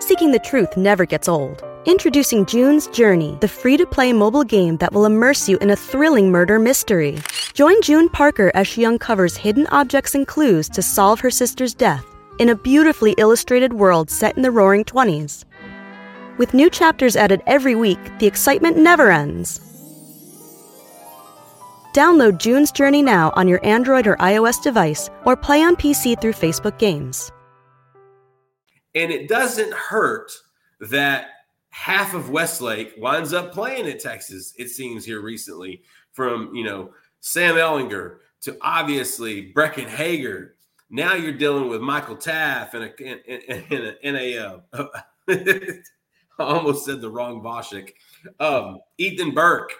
[0.00, 1.62] Seeking the truth never gets old.
[1.84, 5.76] Introducing June's Journey, the free to play mobile game that will immerse you in a
[5.76, 7.18] thrilling murder mystery.
[7.52, 12.04] Join June Parker as she uncovers hidden objects and clues to solve her sister's death
[12.38, 15.44] in a beautifully illustrated world set in the roaring 20s.
[16.38, 19.60] With new chapters added every week, the excitement never ends.
[21.94, 26.34] Download June's Journey now on your Android or iOS device or play on PC through
[26.34, 27.32] Facebook Games.
[28.94, 30.30] And it doesn't hurt
[30.80, 31.28] that
[31.70, 36.92] half of Westlake winds up playing at Texas, it seems here recently, from, you know,
[37.20, 40.56] Sam Ehlinger to obviously Breckyn Hager.
[40.90, 44.86] Now you're dealing with Michael Taaffe and a, and, and a, and a uh,
[46.38, 47.92] I almost said the wrong Vasek.
[48.40, 49.72] Um, Ethan Burke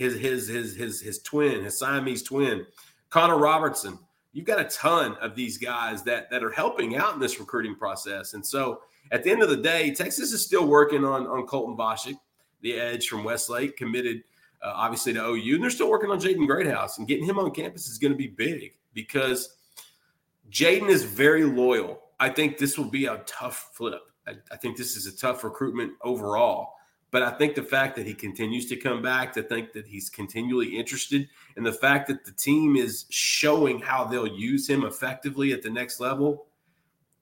[0.00, 2.66] his his his his his twin, his Siamese twin,
[3.10, 3.98] Connor Robertson.
[4.32, 7.76] You've got a ton of these guys that that are helping out in this recruiting
[7.76, 8.32] process.
[8.32, 8.80] And so
[9.12, 12.18] at the end of the day, Texas is still working on on Colton Vasek,
[12.62, 14.22] the edge from Westlake, committed
[14.62, 16.96] uh, obviously to OU, and they're still working on Jaden Greathouse.
[16.96, 19.58] And getting him on campus is going to be big because
[20.50, 22.00] Jaden is very loyal.
[22.18, 24.00] I think this will be a tough flip.
[24.30, 26.74] I, I think this is a tough recruitment overall.
[27.10, 30.08] But I think the fact that he continues to come back, to think that he's
[30.08, 35.52] continually interested, and the fact that the team is showing how they'll use him effectively
[35.52, 36.46] at the next level,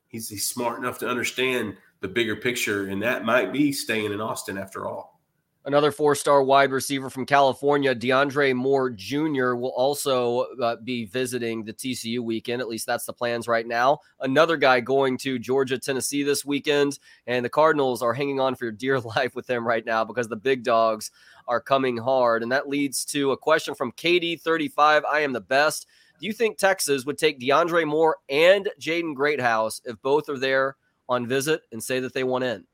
[0.08, 4.20] he's, he's smart enough to understand the bigger picture, and that might be staying in
[4.20, 5.17] Austin after all.
[5.64, 11.64] Another four star wide receiver from California, DeAndre Moore Jr., will also uh, be visiting
[11.64, 12.62] the TCU weekend.
[12.62, 13.98] At least that's the plans right now.
[14.20, 16.98] Another guy going to Georgia, Tennessee this weekend.
[17.26, 20.36] And the Cardinals are hanging on for dear life with him right now because the
[20.36, 21.10] big dogs
[21.48, 22.42] are coming hard.
[22.42, 25.86] And that leads to a question from KD35 I am the best.
[26.20, 30.76] Do you think Texas would take DeAndre Moore and Jaden Greathouse if both are there
[31.08, 32.64] on visit and say that they want in?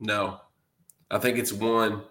[0.00, 0.40] No.
[1.10, 2.02] I think it's one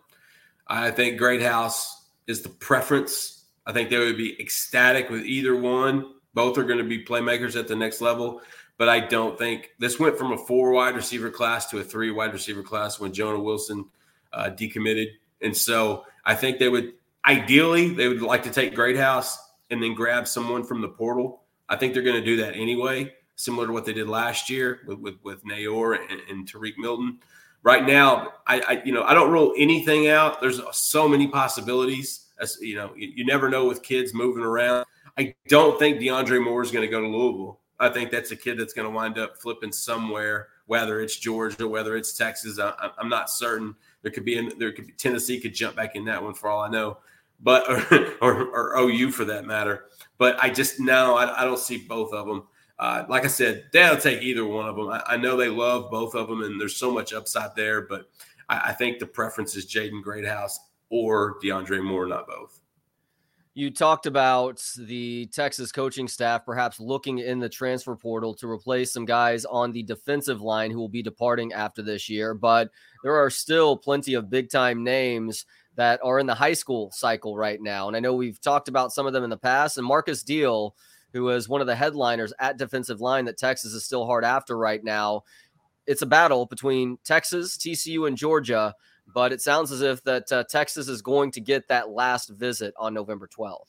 [0.68, 3.46] I think Greathouse is the preference.
[3.66, 6.14] I think they would be ecstatic with either one.
[6.34, 8.42] Both are going to be playmakers at the next level,
[8.78, 12.12] but I don't think this went from a four wide receiver class to a three
[12.12, 13.86] wide receiver class when Jonah Wilson
[14.32, 15.08] uh, decommitted.
[15.42, 16.94] And so I think they would
[17.26, 19.38] ideally they would like to take Greathouse
[19.70, 21.44] and then grab someone from the portal.
[21.68, 24.80] I think they're going to do that anyway, similar to what they did last year
[24.88, 27.20] with with, with Neyor and, and Tarique Milton
[27.64, 30.42] right now, I, I, you know I don't rule anything out.
[30.42, 32.28] There's so many possibilities.
[32.40, 34.86] As you know, you, you never know with kids moving around.
[35.18, 37.60] I don't think DeAndre Moore is going to go to Louisville.
[37.80, 41.68] I think that's a kid that's going to wind up flipping somewhere, whether it's Georgia,
[41.68, 42.60] whether it's Texas.
[42.60, 43.76] I, am not certain.
[44.04, 46.50] There could be in, there could be Tennessee could jump back in that one for
[46.50, 47.00] all I know,
[47.40, 49.86] but or, or, or OU for that matter.
[50.18, 52.44] But I just no, I, I don't see both of them
[52.82, 54.90] uh, like I said, they'll take either one of them.
[54.90, 57.82] I, I, know they love both of them, and there's so much upside there.
[57.82, 58.10] But
[58.50, 62.60] I, I think the preference is Jaden Greathouse or DeAndre Moore, not both.
[63.54, 68.92] You talked about the Texas coaching staff perhaps looking in the transfer portal to replace
[68.92, 72.72] some guys on the defensive line who will be departing after this year, but
[73.04, 77.36] there are still plenty of big time names that are in the high school cycle
[77.36, 77.88] right now.
[77.88, 80.76] And I know we've talked about some of them in the past, and Marcus Deal
[81.14, 84.58] who is one of the headliners at defensive line that Texas is still hard after
[84.58, 85.24] right now.
[85.88, 88.76] It's a battle between Texas, TCU, and Georgia,
[89.14, 92.74] but it sounds as if that uh, Texas is going to get that last visit
[92.78, 93.66] on November 12th.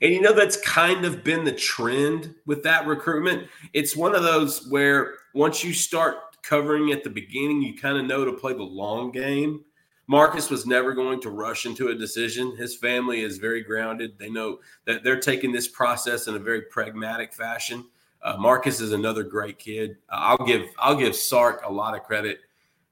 [0.00, 3.48] And you know that's kind of been the trend with that recruitment.
[3.72, 8.04] It's one of those where once you start covering at the beginning, you kind of
[8.04, 9.64] know to play the long game.
[10.06, 12.56] Marcus was never going to rush into a decision.
[12.56, 14.18] His family is very grounded.
[14.18, 17.86] They know that they're taking this process in a very pragmatic fashion.
[18.22, 19.96] Uh, Marcus is another great kid.
[20.10, 22.40] Uh, I'll give I'll give Sark a lot of credit.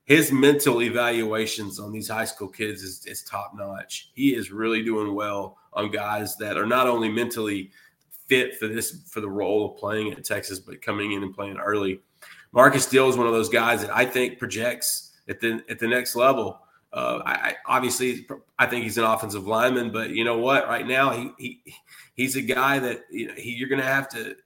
[0.05, 4.11] His mental evaluations on these high school kids is, is top notch.
[4.15, 7.71] He is really doing well on guys that are not only mentally
[8.27, 11.59] fit for this for the role of playing at Texas, but coming in and playing
[11.59, 12.01] early.
[12.53, 15.89] Marcus Deal is one of those guys that I think projects at the at the
[15.89, 16.61] next level.
[16.93, 18.27] Uh, I, I, obviously
[18.59, 20.69] I think he's an offensive lineman, but you know what?
[20.69, 21.75] Right now he he
[22.15, 24.37] he's a guy that you know he, you're going to have to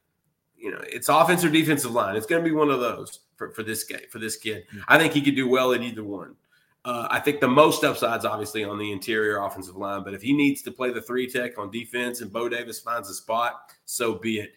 [0.57, 2.15] you know it's offense or defensive line.
[2.15, 4.65] It's going to be one of those for, for this guy for this kid.
[4.69, 4.81] Mm-hmm.
[4.87, 6.37] I think he could do well at either one.
[6.85, 10.33] Uh, I think the most upsides obviously on the interior offensive line, but if he
[10.33, 14.15] needs to play the three tech on defense and Bo Davis finds a spot, so
[14.15, 14.53] be it.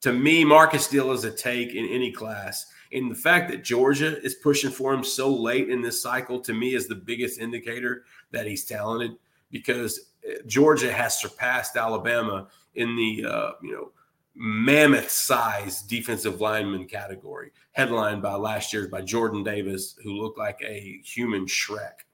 [0.00, 2.66] to me, Marcus Deal is a take in any class.
[2.92, 6.54] And the fact that Georgia is pushing for him so late in this cycle to
[6.54, 9.16] me is the biggest indicator that he's talented
[9.50, 13.92] because uh, Georgia has surpassed Alabama in the uh, you know
[14.34, 20.60] mammoth size defensive lineman category, headlined by last year's by Jordan Davis, who looked like
[20.62, 22.04] a human Shrek.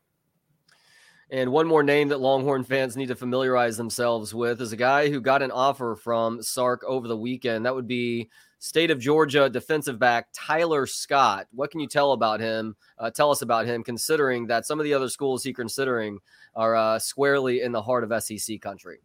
[1.31, 5.09] And one more name that Longhorn fans need to familiarize themselves with is a guy
[5.09, 7.67] who got an offer from Sark over the weekend.
[7.67, 8.31] That would be
[8.65, 11.47] state of Georgia defensive back Tyler Scott.
[11.53, 12.75] What can you tell about him?
[12.99, 16.19] Uh, tell us about him, considering that some of the other schools he's considering
[16.57, 19.01] are uh, squarely in the heart of SEC country.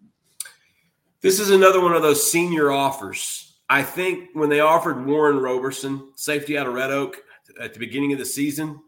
[1.20, 3.57] This is another one of those senior offers.
[3.70, 7.18] I think when they offered Warren Roberson, safety out of Red Oak,
[7.60, 8.80] at the beginning of the season,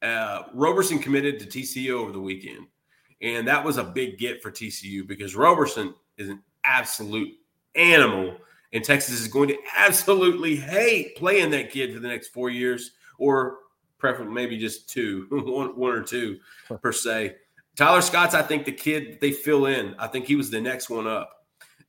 [0.00, 2.68] uh, Roberson committed to TCU over the weekend.
[3.20, 7.32] And that was a big get for TCU because Roberson is an absolute
[7.74, 8.36] animal.
[8.74, 12.90] And Texas is going to absolutely hate playing that kid for the next four years,
[13.16, 13.58] or
[13.98, 16.38] preferably maybe just two, one, one or two
[16.82, 17.36] per se.
[17.76, 19.94] Tyler Scott's, I think, the kid they fill in.
[19.98, 21.46] I think he was the next one up.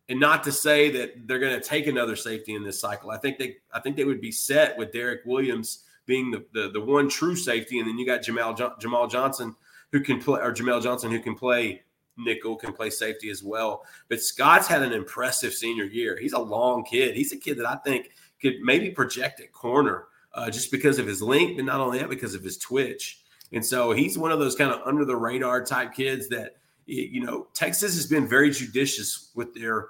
[0.07, 3.11] And not to say that they're going to take another safety in this cycle.
[3.11, 6.69] I think they, I think they would be set with Derek Williams being the, the,
[6.69, 9.55] the one true safety, and then you got Jamal Jamal Johnson
[9.91, 11.81] who can play, or Jamal Johnson who can play
[12.17, 13.83] nickel, can play safety as well.
[14.09, 16.17] But Scott's had an impressive senior year.
[16.19, 17.15] He's a long kid.
[17.15, 18.11] He's a kid that I think
[18.41, 22.09] could maybe project at corner uh, just because of his length, but not only that,
[22.09, 23.21] because of his twitch.
[23.51, 27.25] And so he's one of those kind of under the radar type kids that, you
[27.25, 29.89] know, Texas has been very judicious with their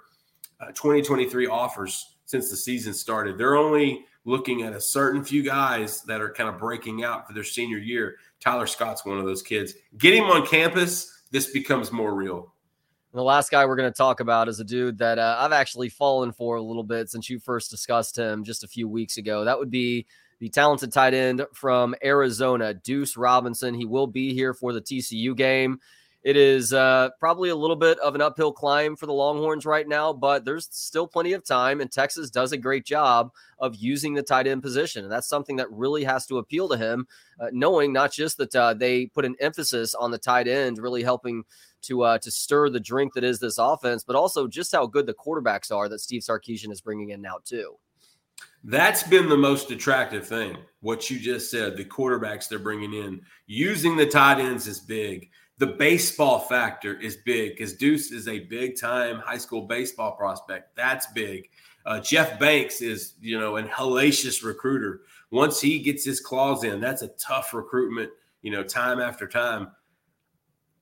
[0.60, 3.38] uh, 2023 offers since the season started.
[3.38, 7.34] They're only looking at a certain few guys that are kind of breaking out for
[7.34, 8.16] their senior year.
[8.40, 9.74] Tyler Scott's one of those kids.
[9.98, 12.54] Get him on campus, this becomes more real.
[13.12, 15.52] And the last guy we're going to talk about is a dude that uh, I've
[15.52, 19.18] actually fallen for a little bit since you first discussed him just a few weeks
[19.18, 19.44] ago.
[19.44, 20.06] That would be
[20.40, 23.74] the talented tight end from Arizona, Deuce Robinson.
[23.74, 25.82] He will be here for the TCU game.
[26.26, 29.88] It is uh, probably a little bit of an uphill climb for the Longhorns right
[29.88, 34.16] now, but there's still plenty of time, and Texas does a great job of using
[34.16, 35.04] the tight end position.
[35.04, 37.06] And that's something that really has to appeal to him,
[37.40, 41.04] uh, knowing not just that uh, they put an emphasis on the tight end, really
[41.04, 41.44] helping
[41.84, 45.06] to uh, to stir the drink that is this offense, but also just how good
[45.06, 47.76] the quarterbacks are that Steve Sarkisian is bringing in now too.
[48.64, 50.58] That's been the most attractive thing.
[50.80, 55.30] What you just said, the quarterbacks they're bringing in, using the tight ends is big
[55.58, 60.76] the baseball factor is big because Deuce is a big time high school baseball prospect.
[60.76, 61.50] That's big.
[61.86, 65.02] Uh, Jeff Banks is, you know, an hellacious recruiter.
[65.32, 68.10] Once he gets his claws in, that's a tough recruitment,
[68.42, 69.72] you know, time after time.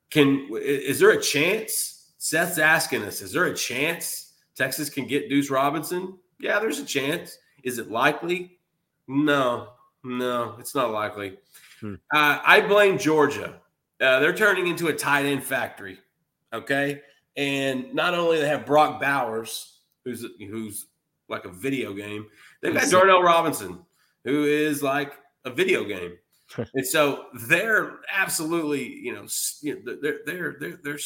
[0.10, 2.12] Can is there a chance?
[2.18, 6.18] Seth's asking us, is there a chance Texas can get Deuce Robinson?
[6.40, 7.38] Yeah, there's a chance.
[7.64, 8.60] Is it likely?
[9.08, 9.70] No,
[10.04, 11.38] no, it's not likely.
[11.82, 11.96] Hmm.
[12.14, 13.60] Uh, I blame Georgia.
[14.04, 15.98] Uh, they're turning into a tight end factory.
[16.52, 17.02] Okay.
[17.38, 20.88] And not only they have Brock Bowers, who's who's
[21.30, 22.28] like a video game,
[22.62, 23.80] they've got Darnell Robinson,
[24.24, 25.14] who is like
[25.46, 26.18] a video game.
[26.76, 29.26] and so they're absolutely, you know,
[30.02, 31.00] they're they're they're they're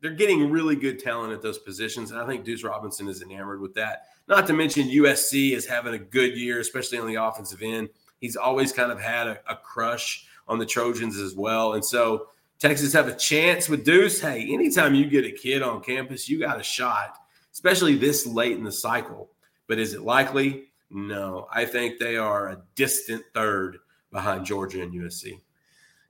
[0.00, 3.60] they're getting really good talent at those positions, and I think Deuce Robinson is enamored
[3.60, 4.02] with that.
[4.28, 7.88] Not to mention USC is having a good year, especially on the offensive end.
[8.20, 11.74] He's always kind of had a, a crush on the Trojans as well.
[11.74, 12.28] And so
[12.58, 14.20] Texas have a chance with Deuce.
[14.20, 17.16] Hey, anytime you get a kid on campus, you got a shot,
[17.52, 19.30] especially this late in the cycle.
[19.66, 20.64] But is it likely?
[20.90, 21.46] No.
[21.52, 23.78] I think they are a distant third
[24.10, 25.40] behind Georgia and USC.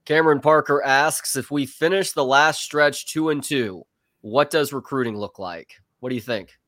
[0.05, 3.85] Cameron Parker asks if we finish the last stretch two and two,
[4.23, 5.75] what does recruiting look like?
[6.01, 6.59] What do you think?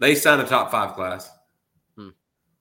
[0.00, 1.30] They sign a top five class.
[1.96, 2.08] Hmm.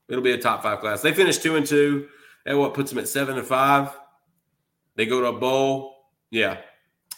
[0.08, 1.02] It'll be a top five class.
[1.02, 2.10] They finish two and two.
[2.46, 3.90] And what puts them at seven and five?
[4.98, 6.10] They go to a bowl.
[6.32, 6.58] Yeah,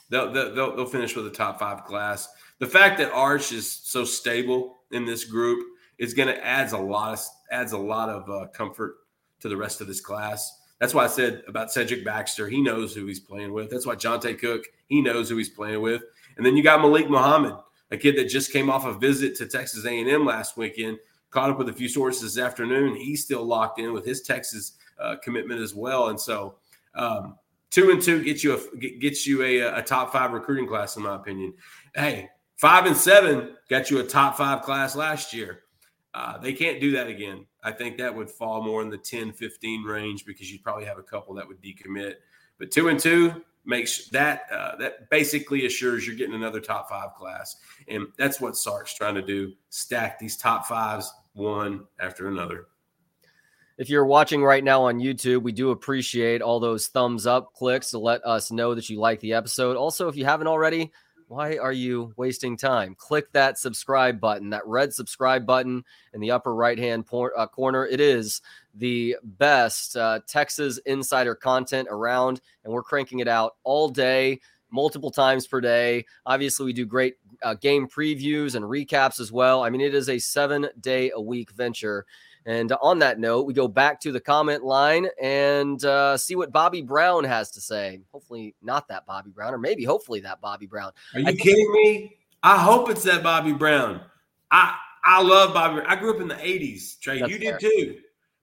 [0.10, 2.28] they'll, they'll, they'll finish with a top five class.
[2.60, 5.66] The fact that Arch is so stable in this group
[5.98, 8.98] is going to adds a lot of adds a lot of uh, comfort
[9.40, 10.58] to the rest of this class.
[10.80, 12.48] That's why I said about Cedric Baxter.
[12.48, 13.70] He knows who he's playing with.
[13.70, 14.64] That's why Johntay Cook.
[14.88, 16.04] He knows who he's playing with.
[16.38, 17.56] And then you got Malik Muhammad,
[17.92, 20.98] a kid that just came off a visit to Texas A&M last weekend.
[21.32, 22.96] Caught up with a few sources this afternoon.
[22.96, 26.10] He's still locked in with his Texas uh, commitment as well.
[26.10, 26.56] And so
[26.96, 27.36] um,
[27.72, 31.04] Two and two gets you a gets you a, a top five recruiting class, in
[31.04, 31.54] my opinion.
[31.94, 35.64] Hey, five and seven got you a top five class last year.
[36.14, 37.46] Uh, they can't do that again.
[37.64, 40.98] I think that would fall more in the 10, 15 range because you'd probably have
[40.98, 42.16] a couple that would decommit.
[42.58, 47.14] But two and two makes that uh, that basically assures you're getting another top five
[47.16, 47.58] class,
[47.88, 52.68] and that's what Sark's trying to do: stack these top fives one after another.
[53.80, 57.92] If you're watching right now on YouTube, we do appreciate all those thumbs up clicks
[57.92, 59.78] to let us know that you like the episode.
[59.78, 60.92] Also, if you haven't already,
[61.30, 62.94] why are you wasting time?
[62.94, 67.48] Click that subscribe button, that red subscribe button in the upper right hand por- uh,
[67.48, 67.86] corner.
[67.88, 68.42] It is
[68.76, 75.10] the best uh, Texas insider content around, and we're cranking it out all day, multiple
[75.10, 76.06] times per day.
[76.26, 79.64] Obviously, we do great uh, game previews and recaps as well.
[79.64, 82.06] I mean, it is a seven day a week venture.
[82.46, 86.52] And on that note, we go back to the comment line and uh, see what
[86.52, 88.02] Bobby Brown has to say.
[88.12, 90.92] Hopefully, not that Bobby Brown, or maybe hopefully that Bobby Brown.
[91.14, 92.18] Are you kidding me?
[92.44, 94.02] I hope it's that Bobby Brown.
[94.52, 95.82] I I love Bobby.
[95.86, 97.00] I grew up in the '80s.
[97.00, 97.58] Trey, That's you fair.
[97.58, 97.98] did too.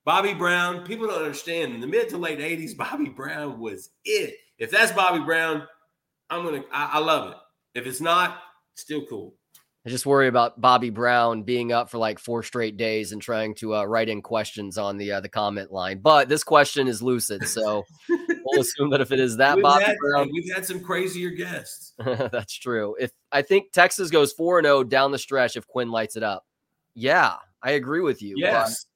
[0.04, 0.84] Bobby Brown.
[0.84, 1.74] People don't understand.
[1.74, 4.36] In the mid to late '80s, Bobby Brown was it.
[4.58, 5.66] If that's Bobby Brown,
[6.30, 6.64] I'm gonna.
[6.72, 7.36] I, I love it.
[7.78, 8.38] If it's not,
[8.74, 9.34] still cool.
[9.86, 13.54] I just worry about Bobby Brown being up for like four straight days and trying
[13.56, 16.00] to uh, write in questions on the uh, the comment line.
[16.00, 19.84] But this question is lucid, so we'll assume that if it is that We've Bobby
[19.84, 21.92] had, Brown, we've had some crazier guests.
[22.04, 22.96] That's true.
[22.98, 26.24] If I think Texas goes 4 and 0 down the stretch if Quinn lights it
[26.24, 26.44] up.
[26.94, 28.34] Yeah, I agree with you.
[28.36, 28.86] Yes,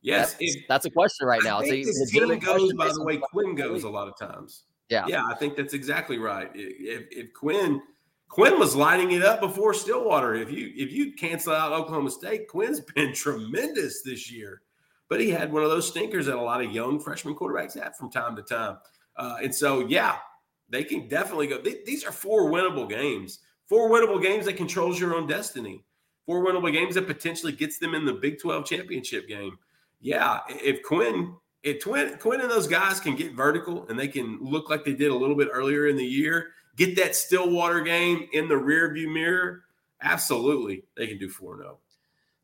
[0.00, 0.32] yes.
[0.32, 1.58] That's, If- that's a question right now.
[1.58, 4.64] I It's a this team goes by the way Quinn goes a lot of times.
[4.88, 5.04] Yeah.
[5.06, 6.50] Yeah, I think that's exactly right.
[6.54, 7.82] If, if Quinn
[8.28, 10.34] Quinn was lighting it up before Stillwater.
[10.34, 14.62] If you if you cancel out Oklahoma State, Quinn's been tremendous this year.
[15.08, 17.96] But he had one of those stinkers that a lot of young freshman quarterbacks have
[17.96, 18.76] from time to time.
[19.16, 20.16] Uh, and so, yeah,
[20.68, 21.58] they can definitely go.
[21.60, 23.38] th- these are four winnable games.
[23.66, 25.82] Four winnable games that controls your own destiny.
[26.26, 29.58] Four winnable games that potentially gets them in the Big 12 championship game.
[30.00, 34.38] Yeah, if Quinn if Quinn, Quinn and those guys can get vertical and they can
[34.40, 38.28] look like they did a little bit earlier in the year, get that Stillwater game
[38.32, 39.64] in the rearview mirror,
[40.02, 41.78] absolutely, they can do 4 0.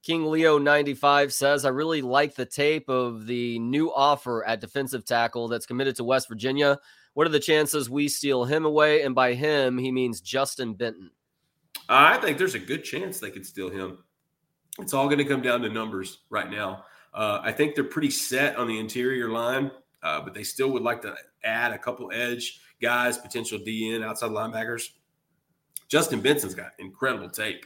[0.02, 5.04] King Leo 95 says, I really like the tape of the new offer at defensive
[5.06, 6.78] tackle that's committed to West Virginia.
[7.14, 9.02] What are the chances we steal him away?
[9.02, 11.10] And by him, he means Justin Benton.
[11.88, 13.98] I think there's a good chance they could steal him.
[14.78, 16.84] It's all going to come down to numbers right now.
[17.14, 19.70] Uh, I think they're pretty set on the interior line,
[20.02, 24.30] uh, but they still would like to add a couple edge guys, potential DN, outside
[24.30, 24.90] linebackers.
[25.88, 27.64] Justin Benson's got incredible tape.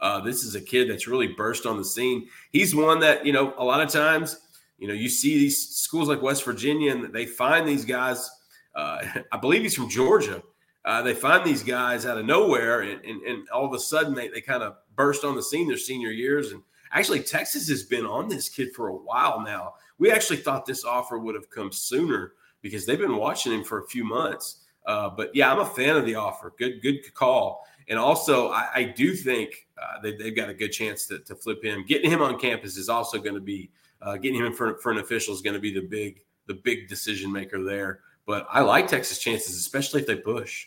[0.00, 2.28] Uh, this is a kid that's really burst on the scene.
[2.50, 4.38] He's one that, you know, a lot of times,
[4.78, 8.30] you know, you see these schools like West Virginia and they find these guys.
[8.74, 10.42] Uh, I believe he's from Georgia.
[10.84, 14.14] Uh, they find these guys out of nowhere and, and, and all of a sudden
[14.14, 16.52] they, they kind of burst on the scene their senior years.
[16.52, 16.62] And
[16.94, 19.74] actually, Texas has been on this kid for a while now.
[19.98, 22.32] We actually thought this offer would have come sooner
[22.62, 24.62] because they've been watching him for a few months.
[24.86, 26.54] Uh, but yeah, I'm a fan of the offer.
[26.58, 27.66] Good, good call.
[27.88, 31.34] And also, I, I do think uh, they, they've got a good chance to, to
[31.34, 31.84] flip him.
[31.86, 33.70] Getting him on campus is also going to be
[34.00, 36.54] uh, getting him in for, for an official is going to be the big the
[36.54, 38.00] big decision maker there.
[38.26, 40.66] But I like Texas' chances, especially if they push.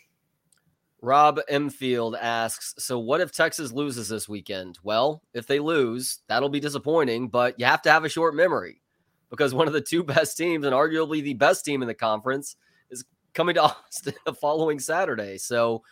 [1.01, 4.79] Rob Emfield asks, So what if Texas loses this weekend?
[4.83, 8.81] Well, if they lose, that'll be disappointing, but you have to have a short memory
[9.29, 12.55] because one of the two best teams and arguably the best team in the conference
[12.89, 15.37] is coming to Austin the following Saturday.
[15.37, 15.83] So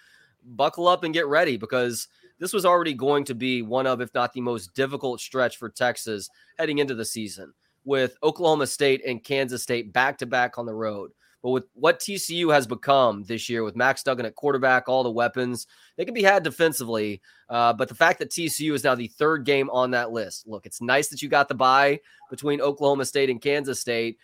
[0.44, 2.08] buckle up and get ready because
[2.40, 5.70] this was already going to be one of, if not the most difficult stretch for
[5.70, 7.54] Texas heading into the season
[7.86, 11.12] with Oklahoma State and Kansas State back to back on the road.
[11.46, 15.12] But with what TCU has become this year, with Max Duggan at quarterback, all the
[15.12, 17.22] weapons, they can be had defensively.
[17.48, 20.66] Uh, but the fact that TCU is now the third game on that list, look,
[20.66, 22.00] it's nice that you got the bye
[22.32, 24.18] between Oklahoma State and Kansas State.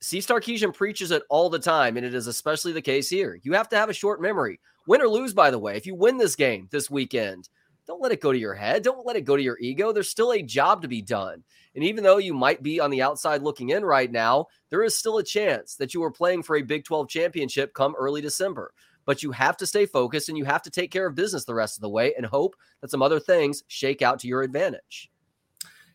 [0.00, 3.40] Steve Sarkisian preaches it all the time, and it is especially the case here.
[3.42, 4.60] You have to have a short memory.
[4.86, 5.78] Win or lose, by the way.
[5.78, 7.48] If you win this game this weekend,
[7.90, 8.84] don't let it go to your head.
[8.84, 9.90] Don't let it go to your ego.
[9.90, 11.42] There's still a job to be done.
[11.74, 14.96] And even though you might be on the outside looking in right now, there is
[14.96, 18.72] still a chance that you are playing for a Big 12 championship come early December.
[19.06, 21.54] But you have to stay focused and you have to take care of business the
[21.54, 25.10] rest of the way and hope that some other things shake out to your advantage.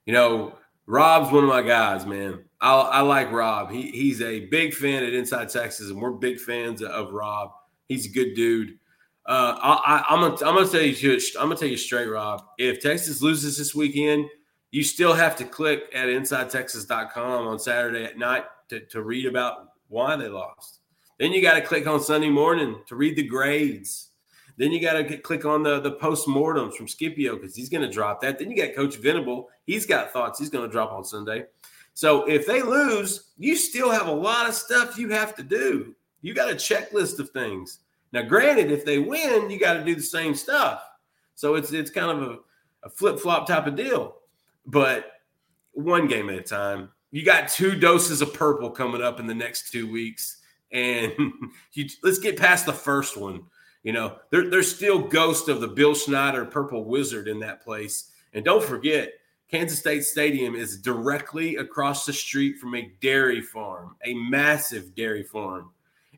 [0.06, 0.56] You know,
[0.88, 2.44] Rob's one of my guys, man.
[2.60, 3.72] I, I like Rob.
[3.72, 7.52] He, he's a big fan at Inside Texas, and we're big fans of Rob.
[7.88, 8.80] He's a good dude.
[9.26, 12.44] Uh, I, I'm gonna I'm gonna tell you I'm gonna tell you straight, Rob.
[12.60, 14.30] If Texas loses this weekend,
[14.72, 19.70] you still have to click at InsideTexas.com on Saturday at night to, to read about
[19.88, 20.80] why they lost.
[21.18, 24.10] Then you got to click on Sunday morning to read the grades.
[24.58, 27.92] Then you got to click on the the postmortems from Scipio because he's going to
[27.92, 28.38] drop that.
[28.38, 29.50] Then you got Coach Venable.
[29.66, 31.46] He's got thoughts he's going to drop on Sunday.
[31.94, 35.96] So if they lose, you still have a lot of stuff you have to do.
[36.22, 37.80] You got a checklist of things.
[38.12, 40.84] Now, granted, if they win, you got to do the same stuff.
[41.36, 42.38] So it's it's kind of a,
[42.84, 44.16] a flip flop type of deal.
[44.66, 45.12] But
[45.76, 46.90] one game at a time.
[47.12, 50.42] You got two doses of purple coming up in the next two weeks,
[50.72, 51.14] and
[51.74, 53.44] you, let's get past the first one.
[53.84, 58.12] You know, there, there's still ghost of the Bill Snyder Purple Wizard in that place,
[58.34, 59.14] and don't forget,
[59.50, 65.24] Kansas State Stadium is directly across the street from a dairy farm, a massive dairy
[65.24, 65.70] farm,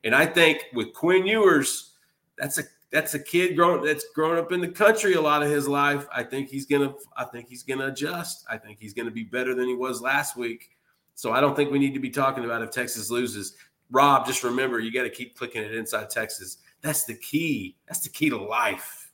[0.04, 1.94] and I think with Quinn Ewers,
[2.38, 5.50] that's a that's a kid growing that's grown up in the country a lot of
[5.50, 6.08] his life.
[6.14, 8.46] I think he's gonna I think he's gonna adjust.
[8.50, 10.72] I think he's gonna be better than he was last week.
[11.18, 13.56] So I don't think we need to be talking about if Texas loses.
[13.90, 16.58] Rob, just remember you got to keep clicking it inside Texas.
[16.82, 17.76] That's the key.
[17.88, 19.07] That's the key to life.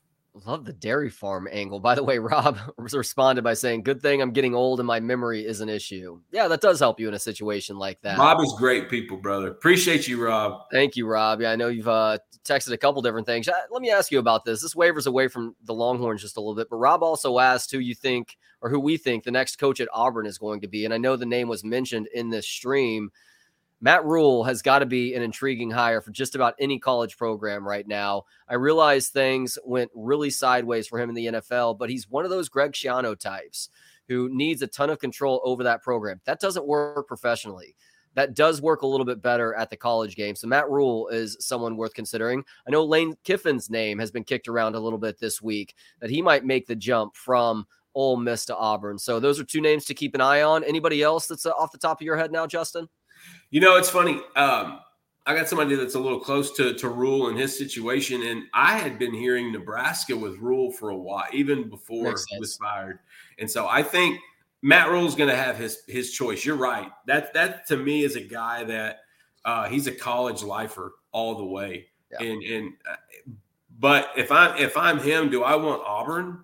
[0.45, 1.79] Love the dairy farm angle.
[1.79, 5.45] By the way, Rob responded by saying, Good thing I'm getting old and my memory
[5.45, 6.19] is an issue.
[6.31, 8.17] Yeah, that does help you in a situation like that.
[8.17, 9.49] Rob is great people, brother.
[9.49, 10.63] Appreciate you, Rob.
[10.71, 11.41] Thank you, Rob.
[11.41, 13.47] Yeah, I know you've uh, texted a couple different things.
[13.47, 14.61] Uh, let me ask you about this.
[14.61, 17.79] This waiver's away from the Longhorns just a little bit, but Rob also asked who
[17.79, 20.85] you think or who we think the next coach at Auburn is going to be.
[20.85, 23.11] And I know the name was mentioned in this stream.
[23.83, 27.67] Matt Rhule has got to be an intriguing hire for just about any college program
[27.67, 28.23] right now.
[28.47, 32.31] I realize things went really sideways for him in the NFL, but he's one of
[32.31, 33.67] those Greg Schiano types
[34.07, 36.21] who needs a ton of control over that program.
[36.23, 37.75] That doesn't work professionally.
[38.13, 40.35] That does work a little bit better at the college game.
[40.35, 42.45] So Matt Rhule is someone worth considering.
[42.65, 46.09] I know Lane Kiffin's name has been kicked around a little bit this week that
[46.09, 48.97] he might make the jump from Ole Miss to Auburn.
[48.97, 50.63] So those are two names to keep an eye on.
[50.63, 52.87] Anybody else that's uh, off the top of your head now, Justin?
[53.51, 54.19] You know, it's funny.
[54.35, 54.79] Um,
[55.25, 58.77] I got somebody that's a little close to to Rhule in his situation, and I
[58.77, 62.99] had been hearing Nebraska with Rhule for a while, even before he was fired.
[63.39, 64.19] And so I think
[64.61, 66.43] Matt Rhule is going to have his his choice.
[66.43, 66.89] You're right.
[67.07, 68.99] That that to me is a guy that
[69.45, 71.87] uh, he's a college lifer all the way.
[72.11, 72.27] Yeah.
[72.27, 72.95] And and uh,
[73.79, 76.43] but if I'm if I'm him, do I want Auburn?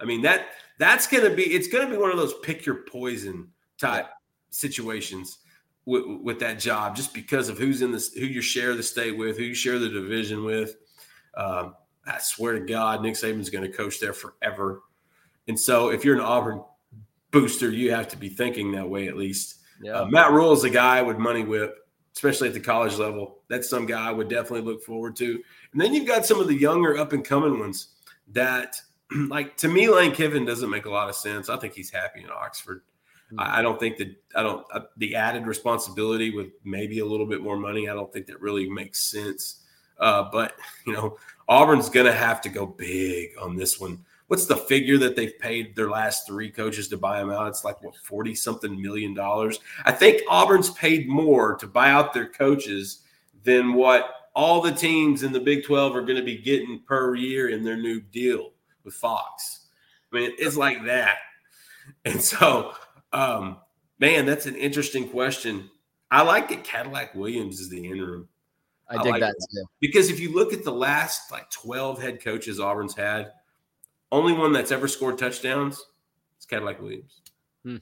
[0.00, 0.46] I mean that
[0.78, 4.06] that's going to be it's going to be one of those pick your poison type
[4.06, 4.12] yeah.
[4.50, 5.38] situations
[5.86, 9.16] with, with that job just because of who's in this, who you share the state
[9.16, 10.76] with, who you share the division with.
[11.36, 11.74] Um,
[12.06, 14.82] I swear to God, Nick Saban's going to coach there forever.
[15.48, 16.62] And so if you're an Auburn
[17.30, 19.60] booster, you have to be thinking that way at least.
[19.82, 20.00] Yeah.
[20.00, 21.76] Uh, Matt Rhule is a guy with money whip,
[22.14, 23.38] especially at the college level.
[23.48, 25.42] That's some guy I would definitely look forward to.
[25.72, 27.88] And then you've got some of the younger up and coming ones
[28.32, 28.76] that,
[29.28, 31.48] like, to me, Lane Kiffin doesn't make a lot of sense.
[31.48, 32.82] I think he's happy in Oxford.
[33.38, 37.42] I don't think that I don't uh, the added responsibility with maybe a little bit
[37.42, 37.88] more money.
[37.88, 39.62] I don't think that really makes sense.
[39.98, 40.54] Uh, but
[40.86, 41.16] you know,
[41.48, 44.04] Auburn's going to have to go big on this one.
[44.28, 47.48] What's the figure that they've paid their last three coaches to buy them out?
[47.48, 49.58] It's like what forty something million dollars.
[49.84, 53.02] I think Auburn's paid more to buy out their coaches
[53.42, 57.14] than what all the teams in the Big Twelve are going to be getting per
[57.14, 58.52] year in their new deal
[58.84, 59.66] with Fox.
[60.12, 61.18] I mean, it's like that.
[62.04, 62.72] And so
[63.14, 63.58] um,
[63.98, 65.70] man, that's an interesting question.
[66.10, 68.28] I like that Cadillac Williams is the interim.
[68.90, 69.64] I, I dig like that too.
[69.80, 73.32] Because if you look at the last like 12 head coaches Auburn's had,
[74.12, 75.76] only one that's ever scored touchdowns
[76.38, 77.20] is Cadillac Williams.
[77.64, 77.76] Hmm.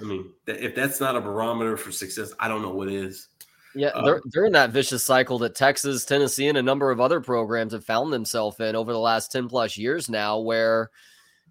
[0.00, 3.28] I mean, if that's not a barometer for success, I don't know what is.
[3.74, 7.00] Yeah, um, they're, they're in that vicious cycle that Texas, Tennessee, and a number of
[7.00, 10.90] other programs have found themselves in over the last 10 plus years now, where–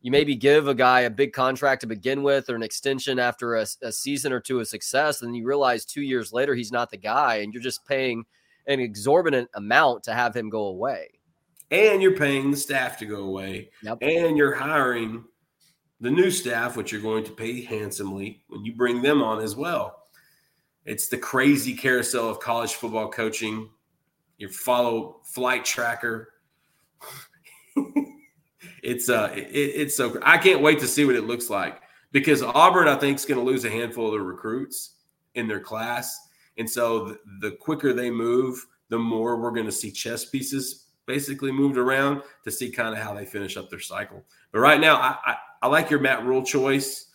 [0.02, 3.56] you maybe give a guy a big contract to begin with or an extension after
[3.56, 6.90] a, a, season or two of success and you realize two years later he's not
[6.90, 8.26] the guy and you're just paying
[8.68, 11.08] an exorbitant amount to have him go away.
[11.70, 13.70] And you're paying the staff to go away.
[13.84, 14.00] Yep.
[14.02, 15.24] and you're hiring
[16.00, 19.56] the new staff which you're going to pay handsomely when you bring them on as
[19.56, 20.08] well.
[20.84, 23.70] It's the crazy carousel of college football coaching.
[24.38, 26.34] You follow flight tracker
[28.82, 32.42] it's uh it, it's so I can't wait to see what it looks like because
[32.42, 34.96] Auburn I think is going to lose a handful of the recruits
[35.36, 39.72] in their class, and so the, the quicker they move, the more we're going to
[39.72, 43.80] see chess pieces basically moved around to see kind of how they finish up their
[43.80, 44.24] cycle.
[44.52, 47.08] But right now, I I, I like your Matt Rhule choice.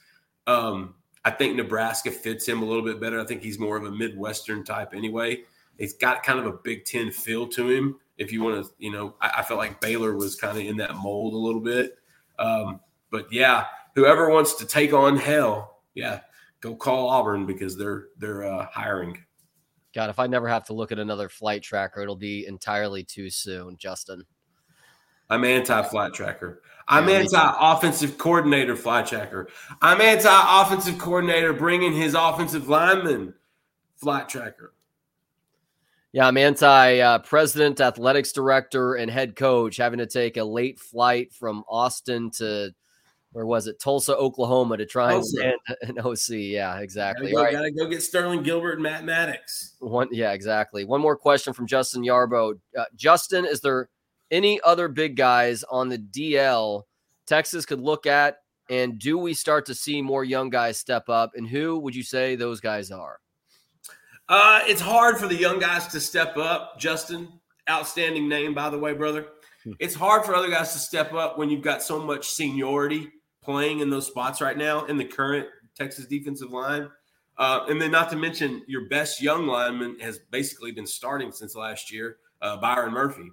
[0.46, 0.94] Um,
[1.24, 3.20] I think Nebraska fits him a little bit better.
[3.20, 5.42] I think he's more of a Midwestern type anyway.
[5.76, 8.90] He's got kind of a Big Ten feel to him if you want to, you
[8.90, 11.98] know, I, I felt like Baylor was kind of in that mold a little bit.
[12.38, 16.20] Um, but yeah, whoever wants to take on hell, yeah,
[16.60, 19.18] go call Auburn because they're they're uh, hiring.
[19.94, 23.30] God, if I never have to look at another flight tracker, it'll be entirely too
[23.30, 24.24] soon, Justin.
[25.30, 26.62] I'm anti flight tracker.
[26.88, 29.48] I'm yeah, anti offensive coordinator flight tracker.
[29.82, 33.34] I'm anti offensive coordinator bringing his offensive lineman
[33.96, 34.72] flight tracker.
[36.16, 40.80] Yeah, I'm anti uh, president, athletics director, and head coach having to take a late
[40.80, 42.70] flight from Austin to
[43.32, 43.78] where was it?
[43.78, 46.30] Tulsa, Oklahoma, to try and land an OC.
[46.30, 47.32] Yeah, exactly.
[47.32, 47.52] Gotta go, right.
[47.52, 49.74] gotta go get Sterling Gilbert and Matt Maddox.
[49.80, 50.86] One, yeah, exactly.
[50.86, 52.58] One more question from Justin Yarbo.
[52.74, 53.90] Uh, Justin, is there
[54.30, 56.84] any other big guys on the DL
[57.26, 58.38] Texas could look at?
[58.70, 61.32] And do we start to see more young guys step up?
[61.34, 63.20] And who would you say those guys are?
[64.28, 66.78] Uh, it's hard for the young guys to step up.
[66.78, 67.28] Justin,
[67.70, 69.28] outstanding name, by the way, brother.
[69.80, 73.10] It's hard for other guys to step up when you've got so much seniority
[73.42, 76.88] playing in those spots right now in the current Texas defensive line.
[77.38, 81.54] Uh, and then, not to mention, your best young lineman has basically been starting since
[81.54, 83.28] last year, uh, Byron Murphy.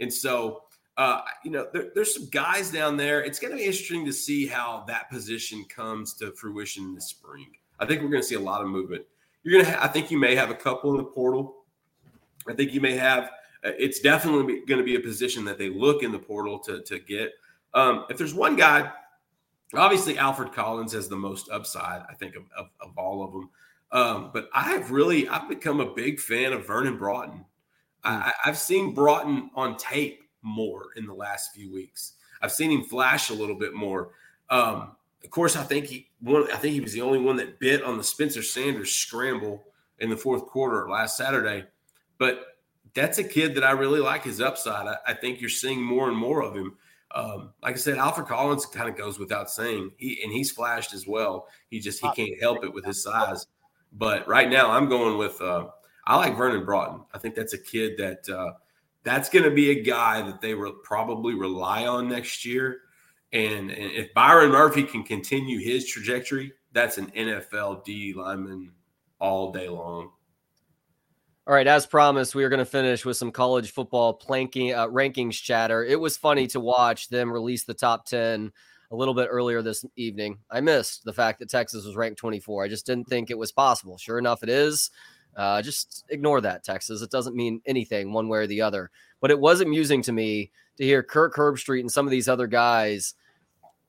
[0.00, 0.64] And so,
[0.96, 3.22] uh, you know, there, there's some guys down there.
[3.24, 7.46] It's going to be interesting to see how that position comes to fruition this spring.
[7.78, 9.04] I think we're going to see a lot of movement.
[9.46, 11.58] You're going to, ha- I think you may have a couple in the portal.
[12.48, 13.26] I think you may have,
[13.64, 16.82] uh, it's definitely going to be a position that they look in the portal to,
[16.82, 17.32] to get.
[17.72, 18.90] Um, if there's one guy,
[19.72, 23.50] obviously Alfred Collins has the most upside, I think, of, of, of all of them.
[23.92, 27.44] Um, but I've really, I've become a big fan of Vernon Broughton.
[28.02, 32.14] I, I- I've seen Broughton on tape more in the last few weeks.
[32.42, 34.10] I've seen him flash a little bit more.
[34.50, 34.96] Um,
[35.26, 36.48] of course, I think he one.
[36.52, 39.64] I think he was the only one that bit on the Spencer Sanders scramble
[39.98, 41.64] in the fourth quarter last Saturday.
[42.16, 42.44] But
[42.94, 44.86] that's a kid that I really like his upside.
[44.86, 46.76] I, I think you're seeing more and more of him.
[47.12, 49.90] Um, like I said, Alfred Collins kind of goes without saying.
[49.96, 51.48] He and he's flashed as well.
[51.70, 53.48] He just he can't help it with his size.
[53.92, 55.40] But right now, I'm going with.
[55.40, 55.70] Uh,
[56.06, 57.00] I like Vernon Broughton.
[57.12, 58.52] I think that's a kid that uh,
[59.02, 62.82] that's going to be a guy that they will probably rely on next year.
[63.36, 68.72] And, if Byron Murphy can continue his trajectory, that's an NFL D lineman
[69.20, 70.10] all day long.
[71.46, 74.88] All right, as promised, we are going to finish with some college football planking uh,
[74.88, 75.84] rankings chatter.
[75.84, 78.50] It was funny to watch them release the top 10
[78.90, 80.38] a little bit earlier this evening.
[80.50, 82.64] I missed the fact that Texas was ranked 24.
[82.64, 83.98] I just didn't think it was possible.
[83.98, 84.90] Sure enough, it is.
[85.36, 87.02] Uh, just ignore that, Texas.
[87.02, 88.90] It doesn't mean anything one way or the other.
[89.20, 92.46] But it was amusing to me to hear Kirk Herbstreit and some of these other
[92.46, 93.14] guys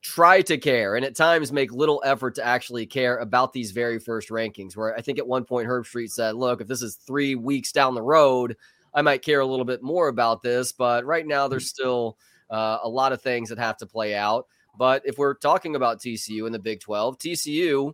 [0.01, 3.99] try to care and at times make little effort to actually care about these very
[3.99, 4.75] first rankings.
[4.75, 7.95] Where I think at one point Herbstreit said, Look, if this is three weeks down
[7.95, 8.55] the road,
[8.93, 10.71] I might care a little bit more about this.
[10.71, 12.17] But right now, there's still
[12.49, 14.47] uh, a lot of things that have to play out.
[14.77, 17.93] But if we're talking about TCU in the Big 12, TCU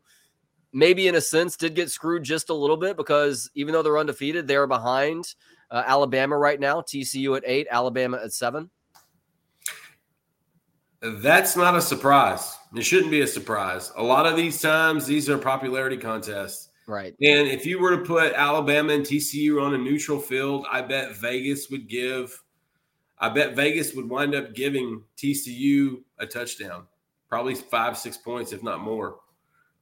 [0.74, 3.98] maybe in a sense did get screwed just a little bit because even though they're
[3.98, 5.36] undefeated, they're behind
[5.72, 6.82] uh, Alabama right now.
[6.82, 8.70] TCU at eight, Alabama at seven.
[11.04, 12.58] That's not a surprise.
[12.74, 13.92] It shouldn't be a surprise.
[13.98, 16.70] A lot of these times, these are popularity contests.
[16.88, 17.14] Right.
[17.22, 21.18] And if you were to put Alabama and TCU on a neutral field, I bet
[21.18, 22.42] Vegas would give,
[23.20, 26.88] I bet Vegas would wind up giving TCU a touchdown,
[27.28, 29.18] probably five, six points, if not more.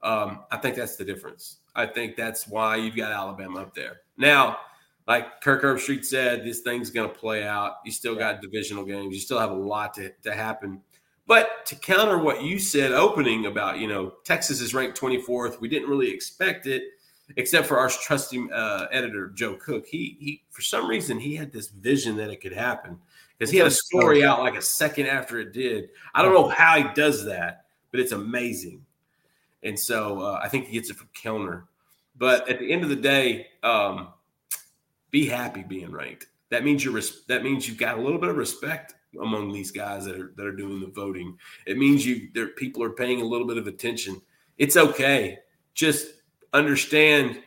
[0.01, 1.57] Um, I think that's the difference.
[1.75, 4.01] I think that's why you've got Alabama up there.
[4.17, 4.57] Now,
[5.07, 7.75] like Kirk Herbstreit said, this thing's going to play out.
[7.85, 9.13] You still got divisional games.
[9.13, 10.81] You still have a lot to, to happen.
[11.31, 15.61] But to counter what you said opening about, you know, Texas is ranked 24th.
[15.61, 16.83] We didn't really expect it,
[17.37, 19.87] except for our trusty uh, editor, Joe Cook.
[19.87, 22.99] He, he, for some reason, he had this vision that it could happen
[23.39, 25.91] because he had a story out like a second after it did.
[26.13, 28.85] I don't know how he does that, but it's amazing.
[29.63, 31.63] And so uh, I think he gets it from Kellner.
[32.17, 34.09] But at the end of the day, um,
[35.11, 36.25] be happy being ranked.
[36.49, 39.71] That means you're res- that means you've got a little bit of respect among these
[39.71, 41.37] guys that are that are doing the voting.
[41.65, 44.21] It means you there people are paying a little bit of attention.
[44.57, 45.39] It's okay.
[45.73, 46.07] Just
[46.53, 47.41] understand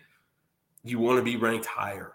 [0.82, 2.12] you want to be ranked higher.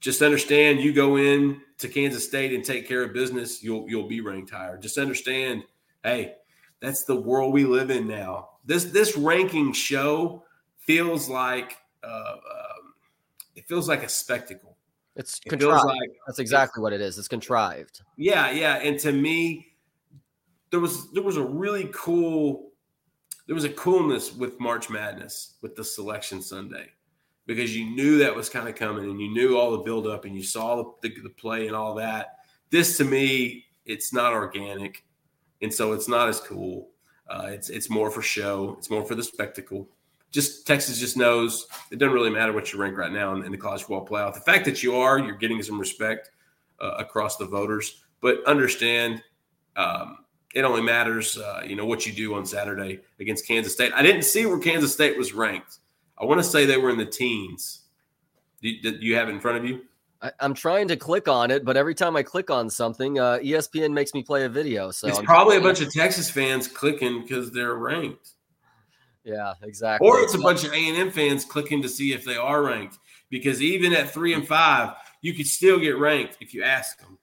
[0.00, 4.08] Just understand you go in to Kansas State and take care of business, you'll you'll
[4.08, 4.76] be ranked higher.
[4.76, 5.64] Just understand,
[6.04, 6.34] hey,
[6.80, 8.50] that's the world we live in now.
[8.64, 10.44] This this ranking show
[10.78, 12.94] feels like uh, um,
[13.56, 14.67] it feels like a spectacle.
[15.18, 15.84] It's It contrived.
[15.84, 17.18] like That's exactly what it is.
[17.18, 18.00] It's contrived.
[18.16, 18.76] yeah, yeah.
[18.76, 19.74] And to me,
[20.70, 22.70] there was there was a really cool
[23.46, 26.86] there was a coolness with March Madness with the selection Sunday
[27.46, 30.36] because you knew that was kind of coming and you knew all the buildup and
[30.36, 32.36] you saw the, the, the play and all that.
[32.70, 35.02] This to me, it's not organic,
[35.62, 36.90] and so it's not as cool.
[37.28, 38.74] Uh, it's it's more for show.
[38.78, 39.88] It's more for the spectacle.
[40.30, 43.52] Just Texas just knows it doesn't really matter what you rank right now in, in
[43.52, 44.34] the college football playoff.
[44.34, 46.30] The fact that you are, you're getting some respect
[46.80, 48.02] uh, across the voters.
[48.20, 49.22] But understand,
[49.76, 50.18] um,
[50.54, 53.92] it only matters, uh, you know, what you do on Saturday against Kansas State.
[53.94, 55.78] I didn't see where Kansas State was ranked.
[56.18, 57.82] I want to say they were in the teens.
[58.60, 59.82] Do you, do you have it in front of you?
[60.20, 63.38] I, am trying to click on it, but every time I click on something, uh,
[63.38, 64.90] ESPN makes me play a video.
[64.90, 68.30] So it's I'm probably a bunch of Texas fans clicking because they're ranked.
[69.24, 70.08] Yeah, exactly.
[70.08, 72.62] Or it's a bunch of A and M fans clicking to see if they are
[72.62, 72.98] ranked.
[73.30, 77.18] Because even at three and five, you could still get ranked if you ask them.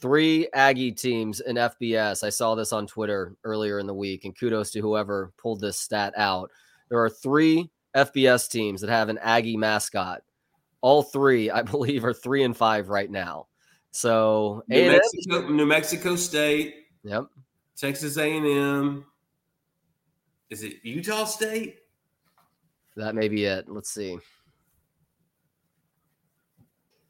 [0.00, 2.24] Three Aggie teams in FBS.
[2.24, 5.78] I saw this on Twitter earlier in the week, and kudos to whoever pulled this
[5.78, 6.50] stat out.
[6.88, 10.22] There are three FBS teams that have an Aggie mascot.
[10.80, 13.48] All three, I believe, are three and five right now.
[13.90, 16.86] So New, Mexico, New Mexico State.
[17.04, 17.26] Yep.
[17.76, 19.04] Texas A&M.
[20.50, 21.78] Is it Utah State?
[22.96, 23.68] That may be it.
[23.68, 24.18] Let's see.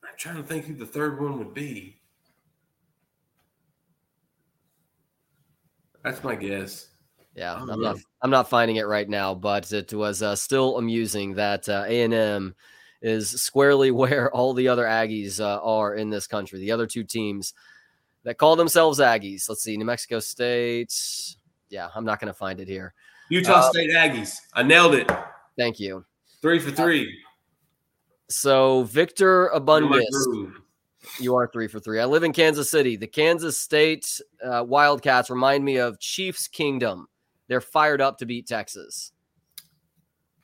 [0.05, 1.97] I'm trying to think who the third one would be.
[6.05, 6.89] That's my guess.
[7.35, 7.99] Yeah, I'm not.
[8.23, 12.03] I'm not finding it right now, but it was uh, still amusing that uh, A
[12.03, 12.55] and M
[13.01, 16.59] is squarely where all the other Aggies uh, are in this country.
[16.59, 17.55] The other two teams
[18.25, 19.49] that call themselves Aggies.
[19.49, 20.95] Let's see, New Mexico State.
[21.71, 22.95] Yeah, I'm not going to find it here.
[23.31, 24.37] Utah uh, State Aggies.
[24.53, 25.11] I nailed it.
[25.57, 26.05] Thank you.
[26.43, 27.19] Three for three.
[28.29, 30.53] So Victor Abundis.
[31.19, 31.99] You are three for three.
[32.01, 32.97] I live in Kansas City.
[32.97, 37.09] The Kansas State uh, Wildcats remind me of Chiefs Kingdom.
[37.49, 39.13] They're fired up to beat Texas.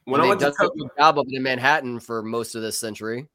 [0.05, 3.27] When I went to co- job up in Manhattan for most of this century.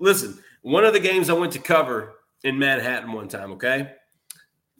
[0.00, 3.52] Listen, one of the games I went to cover in Manhattan one time.
[3.52, 3.92] Okay,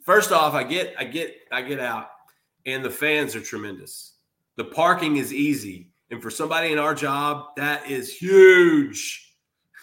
[0.03, 2.09] first off, I get, I get, I get out,
[2.67, 4.13] and the fans are tremendous.
[4.57, 9.23] The parking is easy, and for somebody in our job, that is huge.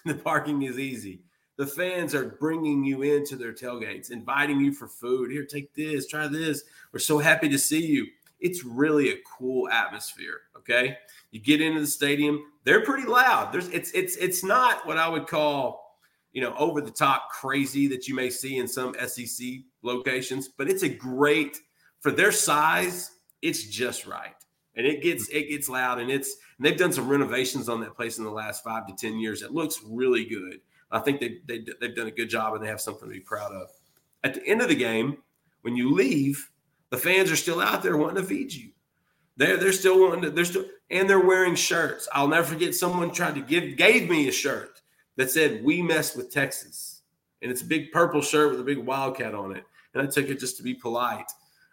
[0.06, 1.22] The parking is easy
[1.56, 5.30] the fans are bringing you into their tailgates, inviting you for food.
[5.30, 6.64] Here, take this, try this.
[6.92, 8.06] We're so happy to see you.
[8.40, 10.42] It's really a cool atmosphere.
[10.56, 10.96] Okay,
[11.30, 13.52] you get into the stadium; they're pretty loud.
[13.52, 15.98] There's it's it's it's not what I would call
[16.32, 19.46] you know over the top crazy that you may see in some SEC
[19.82, 21.60] locations, but it's a great
[22.04, 23.10] for their size.
[23.42, 24.36] It's just right,
[24.76, 27.96] and it gets it gets loud, and it's and they've done some renovations on that
[27.96, 29.42] place in the last five to ten years.
[29.42, 30.60] It looks really good
[30.94, 33.20] I think they, they, they've done a good job and they have something to be
[33.20, 33.68] proud of.
[34.22, 35.18] At the end of the game,
[35.62, 36.50] when you leave,
[36.90, 38.70] the fans are still out there wanting to feed you.
[39.36, 42.08] They're, they're still wanting to, they're still, and they're wearing shirts.
[42.12, 44.80] I'll never forget someone tried to give, gave me a shirt
[45.16, 47.02] that said, We mess with Texas.
[47.42, 49.64] And it's a big purple shirt with a big wildcat on it.
[49.92, 51.30] And I took it just to be polite.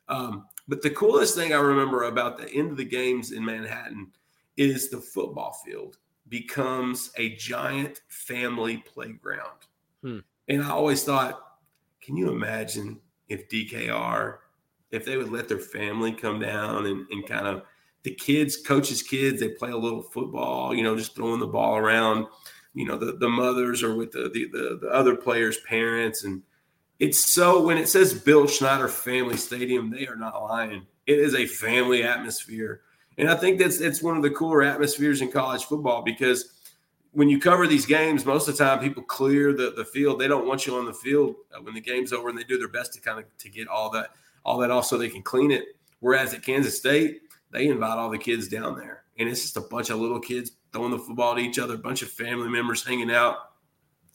[0.07, 4.11] Um, but the coolest thing I remember about the end of the games in Manhattan
[4.57, 5.97] is the football field
[6.29, 9.67] becomes a giant family playground.
[10.01, 10.19] Hmm.
[10.47, 11.39] And I always thought,
[12.01, 12.99] can you imagine
[13.29, 14.37] if DKR,
[14.91, 17.63] if they would let their family come down and, and kind of
[18.03, 21.77] the kids, coaches' kids, they play a little football, you know, just throwing the ball
[21.77, 22.27] around.
[22.73, 26.23] You know, the, the mothers are with the, the, the, the other players' parents.
[26.23, 26.41] And
[27.01, 30.85] it's so when it says Bill Snyder Family Stadium, they are not lying.
[31.07, 32.81] It is a family atmosphere.
[33.17, 36.53] And I think that's it's one of the cooler atmospheres in college football because
[37.11, 40.19] when you cover these games, most of the time people clear the, the field.
[40.19, 42.59] They don't want you on the field uh, when the game's over, and they do
[42.59, 44.11] their best to kind of to get all that
[44.45, 45.75] all that off so they can clean it.
[46.01, 49.61] Whereas at Kansas State, they invite all the kids down there, and it's just a
[49.61, 52.85] bunch of little kids throwing the football to each other, a bunch of family members
[52.85, 53.37] hanging out.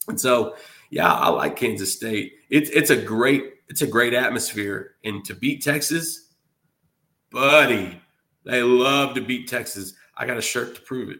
[0.07, 0.55] And so,
[0.89, 2.33] yeah, I like Kansas State.
[2.49, 6.33] It's it's a great it's a great atmosphere, and to beat Texas,
[7.31, 8.01] buddy,
[8.45, 9.93] they love to beat Texas.
[10.15, 11.19] I got a shirt to prove it.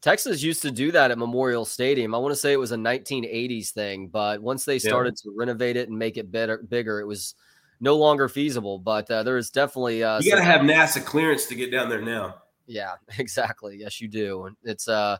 [0.00, 2.12] Texas used to do that at Memorial Stadium.
[2.12, 5.30] I want to say it was a 1980s thing, but once they started yeah.
[5.30, 7.36] to renovate it and make it better, bigger, it was
[7.78, 8.80] no longer feasible.
[8.80, 11.88] But uh, there is definitely uh, you got to have NASA clearance to get down
[11.88, 12.42] there now.
[12.66, 13.76] Yeah, exactly.
[13.78, 14.50] Yes, you do.
[14.64, 15.18] It's uh,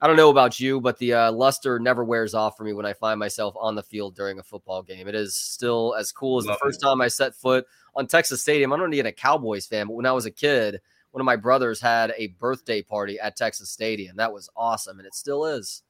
[0.00, 2.86] I don't know about you, but the uh, luster never wears off for me when
[2.86, 5.08] I find myself on the field during a football game.
[5.08, 6.86] It is still as cool as Love the first it.
[6.86, 8.72] time I set foot on Texas Stadium.
[8.72, 10.80] I'm not even a Cowboys fan, but when I was a kid,
[11.10, 14.16] one of my brothers had a birthday party at Texas Stadium.
[14.16, 15.82] That was awesome, and it still is.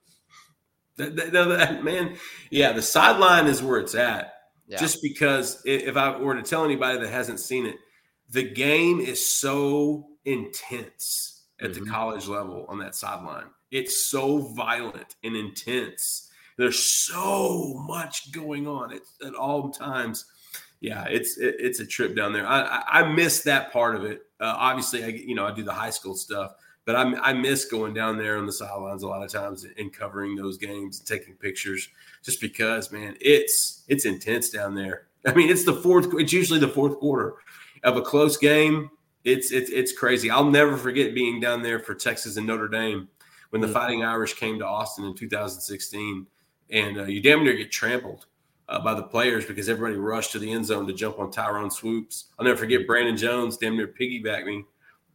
[0.97, 2.17] That, that, that, man,
[2.51, 4.33] yeah, the sideline is where it's at.
[4.67, 4.79] Yeah.
[4.79, 7.77] Just because if I were to tell anybody that hasn't seen it,
[8.31, 11.85] the game is so intense at mm-hmm.
[11.85, 13.47] the college level on that sideline.
[13.71, 16.31] It's so violent and intense.
[16.57, 20.25] There's so much going on at, at all times
[20.81, 22.47] yeah, it's it, it's a trip down there.
[22.47, 24.23] I, I, I miss that part of it.
[24.41, 26.53] Uh, obviously, I you know I do the high school stuff,
[26.85, 29.93] but I I miss going down there on the sidelines a lot of times and
[29.93, 31.89] covering those games and taking pictures,
[32.23, 35.07] just because man, it's it's intense down there.
[35.27, 36.09] I mean, it's the fourth.
[36.15, 37.35] It's usually the fourth quarter
[37.83, 38.91] of a close game.
[39.25, 40.31] It's it's it's crazy.
[40.31, 43.09] I'll never forget being down there for Texas and Notre Dame
[43.51, 46.27] when the Fighting Irish came to Austin in 2016,
[46.71, 48.27] and uh, you damn near get trampled
[48.69, 51.71] uh, by the players because everybody rushed to the end zone to jump on Tyrone
[51.71, 52.27] Swoopes.
[52.39, 54.65] I'll never forget Brandon Jones damn near piggyback me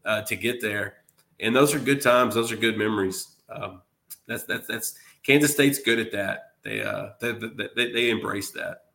[0.06, 0.96] uh, to get there,
[1.40, 2.36] and those are good times.
[2.36, 3.36] Those are good memories.
[3.50, 3.82] Um,
[4.28, 6.54] that's that's that's Kansas State's good at that.
[6.64, 8.86] They uh they they, they embrace that.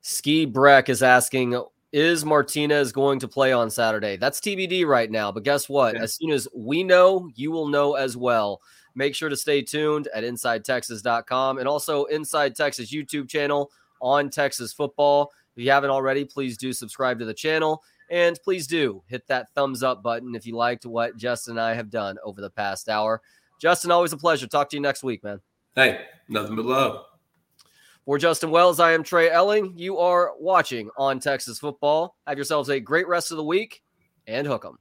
[0.00, 4.16] Ski Breck is asking, is Martinez going to play on Saturday?
[4.16, 5.32] That's TBD right now.
[5.32, 5.94] But guess what?
[5.94, 6.02] Yeah.
[6.02, 8.60] As soon as we know, you will know as well.
[8.94, 13.70] Make sure to stay tuned at InsideTexas.com and also Inside Texas YouTube channel
[14.00, 15.30] on Texas football.
[15.56, 17.82] If you haven't already, please do subscribe to the channel.
[18.10, 21.74] And please do hit that thumbs up button if you liked what Justin and I
[21.74, 23.20] have done over the past hour.
[23.60, 24.46] Justin, always a pleasure.
[24.46, 25.40] Talk to you next week, man.
[25.74, 27.04] Hey, nothing but love.
[28.08, 29.74] For Justin Wells, I am Trey Elling.
[29.76, 32.16] You are watching on Texas football.
[32.26, 33.82] Have yourselves a great rest of the week
[34.26, 34.78] and hook 'em.